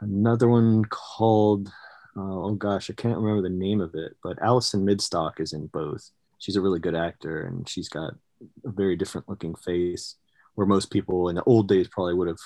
Another 0.00 0.48
one 0.48 0.84
called 0.86 1.70
uh, 2.16 2.20
oh 2.20 2.54
gosh, 2.54 2.90
I 2.90 2.94
can't 2.94 3.18
remember 3.18 3.42
the 3.42 3.54
name 3.54 3.80
of 3.80 3.94
it, 3.94 4.16
but 4.22 4.40
Allison 4.42 4.84
Midstock 4.86 5.40
is 5.40 5.52
in 5.52 5.66
both. 5.68 6.10
She's 6.38 6.56
a 6.56 6.60
really 6.60 6.80
good 6.80 6.94
actor, 6.96 7.42
and 7.42 7.68
she's 7.68 7.88
got 7.88 8.14
a 8.64 8.70
very 8.70 8.96
different 8.96 9.28
looking 9.28 9.54
face. 9.54 10.16
Where 10.56 10.66
most 10.66 10.90
people 10.90 11.28
in 11.28 11.36
the 11.36 11.44
old 11.44 11.68
days 11.68 11.88
probably 11.88 12.14
would 12.14 12.28
have 12.28 12.40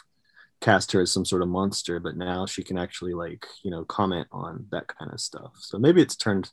cast 0.61 0.93
her 0.93 1.01
as 1.01 1.11
some 1.13 1.25
sort 1.25 1.43
of 1.43 1.49
monster, 1.49 1.99
but 1.99 2.17
now 2.17 2.47
she 2.47 2.63
can 2.63 2.79
actually 2.79 3.15
like 3.15 3.47
you 3.63 3.71
know 3.71 3.85
comment 3.85 4.29
on 4.31 4.67
that 4.71 4.87
kind 4.89 5.13
of 5.13 5.21
stuff. 5.21 5.53
So 5.59 5.79
maybe 5.79 6.03
it's 6.03 6.17
turned 6.17 6.51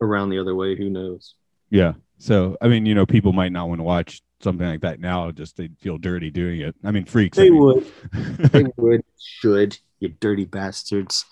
around 0.00 0.30
the 0.30 0.38
other 0.38 0.54
way. 0.54 0.76
Who 0.76 0.90
knows? 0.90 1.34
Yeah. 1.70 1.94
So 2.18 2.56
I 2.60 2.68
mean, 2.68 2.86
you 2.86 2.94
know, 2.94 3.06
people 3.06 3.32
might 3.32 3.52
not 3.52 3.68
want 3.68 3.80
to 3.80 3.84
watch 3.84 4.22
something 4.40 4.66
like 4.66 4.80
that 4.80 5.00
now. 5.00 5.30
Just 5.30 5.56
they 5.56 5.68
feel 5.80 5.98
dirty 5.98 6.30
doing 6.30 6.60
it. 6.60 6.74
I 6.84 6.90
mean, 6.90 7.04
freaks. 7.04 7.38
I 7.38 7.42
They 7.42 7.50
mean. 7.50 7.60
would. 7.62 7.86
They 8.52 8.64
would. 8.76 9.02
Should 9.18 9.78
you 10.00 10.08
dirty 10.08 10.44
bastards? 10.44 11.24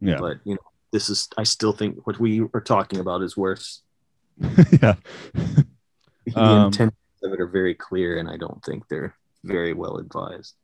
Yeah. 0.00 0.18
But 0.18 0.38
you 0.44 0.54
know, 0.54 0.60
this 0.92 1.08
is. 1.10 1.28
I 1.36 1.42
still 1.44 1.72
think 1.72 2.06
what 2.06 2.18
we 2.18 2.42
are 2.54 2.60
talking 2.60 3.00
about 3.00 3.22
is 3.22 3.36
worse. 3.36 3.82
yeah. 4.82 4.94
The 6.26 6.38
Um, 6.38 6.66
intentions 6.66 6.92
of 7.22 7.32
it 7.32 7.40
are 7.40 7.46
very 7.46 7.74
clear, 7.74 8.18
and 8.18 8.28
I 8.28 8.36
don't 8.36 8.62
think 8.62 8.86
they're 8.88 9.14
very 9.44 9.72
well 9.72 9.96
advised. 9.96 10.54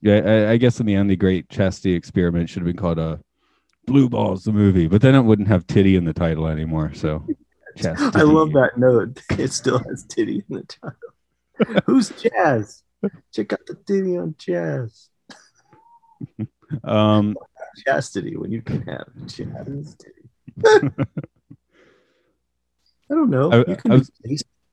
Yeah. 0.00 0.16
I, 0.16 0.50
I 0.52 0.56
guess 0.56 0.80
in 0.80 0.86
the 0.86 0.96
end, 0.96 1.10
the 1.10 1.16
Great 1.16 1.48
Chastity 1.48 1.92
Experiment 1.94 2.50
should 2.50 2.62
have 2.62 2.66
been 2.66 2.76
called 2.76 2.98
uh, 2.98 3.18
Blue 3.86 4.08
Balls, 4.08 4.42
the 4.42 4.52
movie, 4.52 4.88
but 4.88 5.00
then 5.00 5.14
it 5.14 5.22
wouldn't 5.22 5.46
have 5.46 5.64
titty 5.68 5.94
in 5.94 6.04
the 6.04 6.12
title 6.12 6.48
anymore. 6.48 6.92
So. 6.94 7.24
Chastity. 7.76 8.18
I 8.18 8.22
love 8.22 8.52
that 8.54 8.78
note. 8.78 9.22
It 9.38 9.52
still 9.52 9.78
has 9.78 10.02
titty 10.04 10.42
in 10.50 10.56
the 10.56 10.64
title. 10.64 11.82
Who's 11.86 12.08
Jazz? 12.10 12.82
Check 13.32 13.52
out 13.52 13.60
the 13.68 13.76
titty 13.86 14.18
on 14.18 14.34
Jazz. 14.38 15.08
Um. 16.82 17.36
Chastity 17.86 18.36
when 18.36 18.50
you 18.52 18.62
can 18.62 18.82
have 18.82 19.06
chastity. 19.26 20.22
I 20.66 20.90
don't 23.14 23.30
know. 23.30 23.50
I- 23.52 23.58
you 23.70 23.76
can 23.76 23.92
I 23.92 23.94
was- 23.96 24.10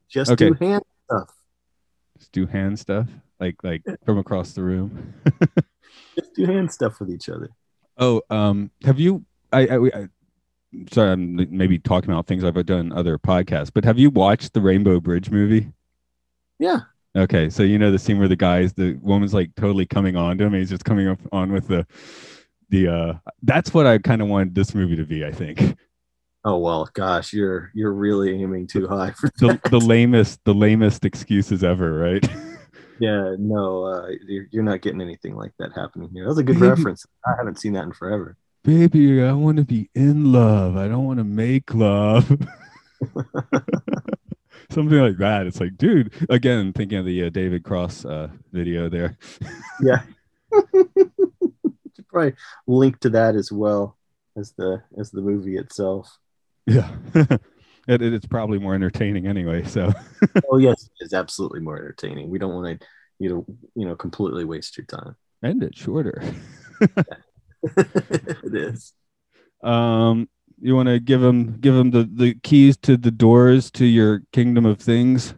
just, 0.10 0.32
Okay. 0.32 0.50
do 0.50 0.54
hand 0.54 0.84
stuff. 1.06 1.30
Just 2.18 2.32
do 2.32 2.46
hand 2.46 2.80
stuff 2.80 3.08
like 3.40 3.56
like 3.64 3.84
from 4.06 4.18
across 4.18 4.54
the 4.54 4.64
room. 4.64 5.14
Just 6.20 6.34
do 6.34 6.46
hand 6.46 6.72
stuff 6.72 7.00
with 7.00 7.12
each 7.12 7.30
other. 7.30 7.50
Oh, 7.98 8.22
um, 8.30 8.72
have 8.84 9.00
you? 9.00 9.24
I, 9.54 9.68
I, 9.68 9.78
I 9.86 10.08
sorry, 10.92 11.12
I'm 11.12 11.48
maybe 11.56 11.78
talking 11.78 12.10
about 12.10 12.26
things 12.26 12.44
I've 12.44 12.66
done 12.66 12.92
other 12.92 13.18
podcasts, 13.20 13.70
but 13.74 13.84
have 13.86 14.00
you 14.00 14.10
watched 14.10 14.54
the 14.54 14.62
Rainbow 14.62 15.00
Bridge 15.00 15.30
movie? 15.30 15.72
Yeah. 16.58 16.80
Okay, 17.16 17.50
so 17.50 17.64
you 17.64 17.78
know 17.78 17.92
the 17.92 18.00
scene 18.00 18.18
where 18.20 18.28
the 18.28 18.36
guys, 18.36 18.74
the 18.74 18.94
woman's 19.02 19.34
like 19.34 19.54
totally 19.56 19.86
coming 19.86 20.16
on 20.16 20.38
to 20.38 20.46
him, 20.46 20.54
and 20.54 20.62
he's 20.62 20.70
just 20.70 20.86
coming 20.86 21.08
up 21.08 21.20
on 21.32 21.52
with 21.52 21.68
the, 21.68 21.86
the. 22.70 22.88
uh 22.88 23.14
That's 23.44 23.74
what 23.74 23.86
I 23.86 23.98
kind 23.98 24.22
of 24.22 24.28
wanted 24.28 24.56
this 24.56 24.74
movie 24.76 24.96
to 24.96 25.06
be. 25.06 25.26
I 25.26 25.32
think 25.32 25.78
Oh 26.46 26.58
well, 26.60 26.90
gosh, 26.94 27.34
you're 27.34 27.72
you're 27.74 27.92
really 27.92 28.42
aiming 28.42 28.68
too 28.68 28.88
high 28.88 29.12
for 29.12 29.30
the 29.40 29.60
the 29.70 29.80
lamest, 29.80 30.40
the 30.46 30.54
lamest 30.54 31.04
excuses 31.04 31.62
ever, 31.62 32.00
right? 32.00 32.26
yeah, 33.02 33.36
no, 33.38 33.84
uh, 33.84 34.08
you're, 34.26 34.46
you're 34.52 34.64
not 34.64 34.82
getting 34.82 35.02
anything 35.02 35.36
like 35.36 35.52
that 35.60 35.72
happening 35.76 36.10
here. 36.14 36.24
That 36.24 36.30
was 36.30 36.38
a 36.38 36.44
good 36.44 36.56
Maybe- 36.56 36.70
reference. 36.70 37.06
I 37.26 37.34
haven't 37.38 37.60
seen 37.60 37.74
that 37.74 37.84
in 37.84 37.92
forever. 37.92 38.38
Baby, 38.64 39.22
I 39.24 39.34
want 39.34 39.58
to 39.58 39.66
be 39.66 39.90
in 39.94 40.32
love. 40.32 40.78
I 40.78 40.88
don't 40.88 41.06
want 41.06 41.20
to 41.20 41.24
make 41.26 41.74
love. 41.74 42.28
Something 44.70 45.00
like 45.00 45.18
that. 45.18 45.48
It's 45.48 45.60
like, 45.60 45.78
dude. 45.78 46.14
Again, 46.30 46.72
thinking 46.74 46.98
of 46.98 47.06
the 47.06 47.24
uh, 47.26 47.30
David 47.30 47.64
Cross 47.64 48.06
uh, 48.06 48.30
video 48.52 48.90
there. 48.90 49.18
Yeah. 49.82 50.02
Probably 52.10 52.34
link 52.68 53.00
to 53.02 53.10
that 53.12 53.36
as 53.36 53.52
well 53.52 53.98
as 54.38 54.52
the 54.58 54.82
as 55.00 55.12
the 55.12 55.22
movie 55.22 55.58
itself. 55.58 56.18
Yeah, 56.66 56.90
it, 57.16 57.42
it- 57.88 58.02
it's 58.14 58.26
probably 58.28 58.60
more 58.60 58.76
entertaining 58.76 59.26
anyway. 59.28 59.64
So 59.64 59.92
oh 60.52 60.58
yes, 60.58 60.90
it's 61.00 61.14
absolutely 61.14 61.62
more 61.62 61.78
entertaining. 61.78 62.30
We 62.30 62.40
don't 62.40 62.54
want 62.54 62.80
to 62.82 62.86
you 63.20 63.30
know 63.30 63.46
you 63.76 63.86
know 63.88 63.96
completely 63.96 64.44
waste 64.46 64.78
your 64.78 64.86
time. 64.86 65.16
end 65.44 65.64
it 65.64 65.76
shorter. 65.78 66.22
it 67.78 68.54
is. 68.54 68.94
Um, 69.64 70.30
you 70.62 70.76
want 70.76 70.88
to 70.90 71.00
give 71.00 71.22
them 71.22 71.58
give 71.60 71.74
them 71.76 71.92
the 71.92 72.04
the 72.12 72.34
keys 72.44 72.78
to 72.78 72.98
the 72.98 73.12
doors 73.12 73.70
to 73.72 73.86
your 73.86 74.22
kingdom 74.32 74.66
of 74.66 74.80
things. 74.80 75.34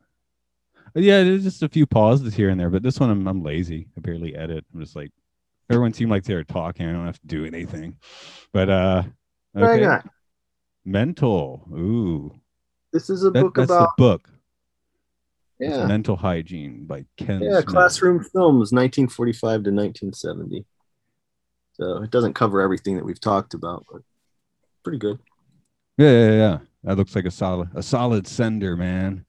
yeah, 0.95 1.23
there's 1.23 1.43
just 1.43 1.61
a 1.63 1.69
few 1.69 1.85
pauses 1.85 2.33
here 2.35 2.49
and 2.49 2.59
there, 2.59 2.69
but 2.69 2.83
this 2.83 2.99
one 2.99 3.09
I'm, 3.09 3.27
I'm 3.27 3.43
lazy. 3.43 3.87
I 3.97 4.01
barely 4.01 4.35
edit. 4.35 4.65
I'm 4.73 4.79
just 4.79 4.95
like 4.95 5.11
everyone 5.69 5.93
seemed 5.93 6.09
like 6.11 6.23
they 6.23 6.33
were 6.35 6.43
talking. 6.43 6.87
I 6.87 6.91
don't 6.93 7.05
have 7.05 7.19
to 7.19 7.27
do 7.27 7.45
anything. 7.45 7.97
But 8.51 8.69
uh 8.69 9.03
okay. 9.57 9.99
Mental. 10.85 11.67
Ooh. 11.73 12.33
This 12.91 13.09
is 13.09 13.23
a 13.23 13.29
That- 13.31 13.41
book 13.41 13.55
that's 13.55 13.71
about 13.71 13.89
the 13.97 14.01
book. 14.03 14.29
It's 15.63 15.77
yeah, 15.77 15.85
Mental 15.85 16.17
Hygiene 16.17 16.85
by 16.85 17.05
Ken. 17.15 17.41
yeah, 17.41 17.61
Smith. 17.61 17.65
classroom 17.67 18.19
films, 18.19 18.73
1945 18.73 19.39
to 19.41 19.71
1970. 19.71 20.65
So 21.73 22.03
it 22.03 22.11
doesn't 22.11 22.33
cover 22.33 22.61
everything 22.61 22.97
that 22.97 23.05
we've 23.05 23.19
talked 23.19 23.53
about, 23.53 23.85
but 23.91 24.01
pretty 24.83 24.97
good. 24.97 25.19
Yeah, 25.97 26.11
yeah, 26.11 26.31
yeah. 26.31 26.57
That 26.83 26.97
looks 26.97 27.15
like 27.15 27.25
a 27.25 27.31
solid 27.31 27.69
a 27.75 27.81
solid 27.81 28.27
sender, 28.27 28.75
man. 28.75 29.25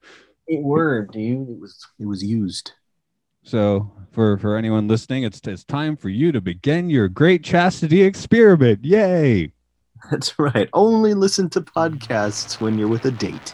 It 0.47 0.61
word, 0.61 1.11
dude. 1.11 1.49
It 1.49 1.59
was 1.59 1.87
it 1.99 2.05
was 2.05 2.23
used. 2.23 2.73
So 3.43 3.91
for 4.11 4.37
for 4.37 4.57
anyone 4.57 4.89
listening, 4.89 5.23
it's 5.23 5.39
it's 5.45 5.63
time 5.63 5.95
for 5.95 6.09
you 6.09 6.33
to 6.33 6.41
begin 6.41 6.89
your 6.89 7.07
great 7.07 7.43
chastity 7.43 8.01
experiment. 8.01 8.83
Yay! 8.83 9.53
That's 10.11 10.37
right. 10.37 10.69
Only 10.73 11.13
listen 11.13 11.49
to 11.51 11.61
podcasts 11.61 12.59
when 12.59 12.77
you're 12.77 12.89
with 12.89 13.05
a 13.05 13.11
date. 13.11 13.53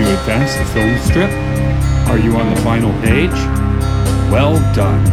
You 0.00 0.08
advance 0.08 0.56
the 0.56 0.64
film 0.64 0.96
strip? 0.98 1.30
Are 2.08 2.18
you 2.18 2.34
on 2.36 2.54
the 2.54 2.60
final 2.62 2.90
page? 3.02 3.38
Well 4.32 4.54
done. 4.74 5.04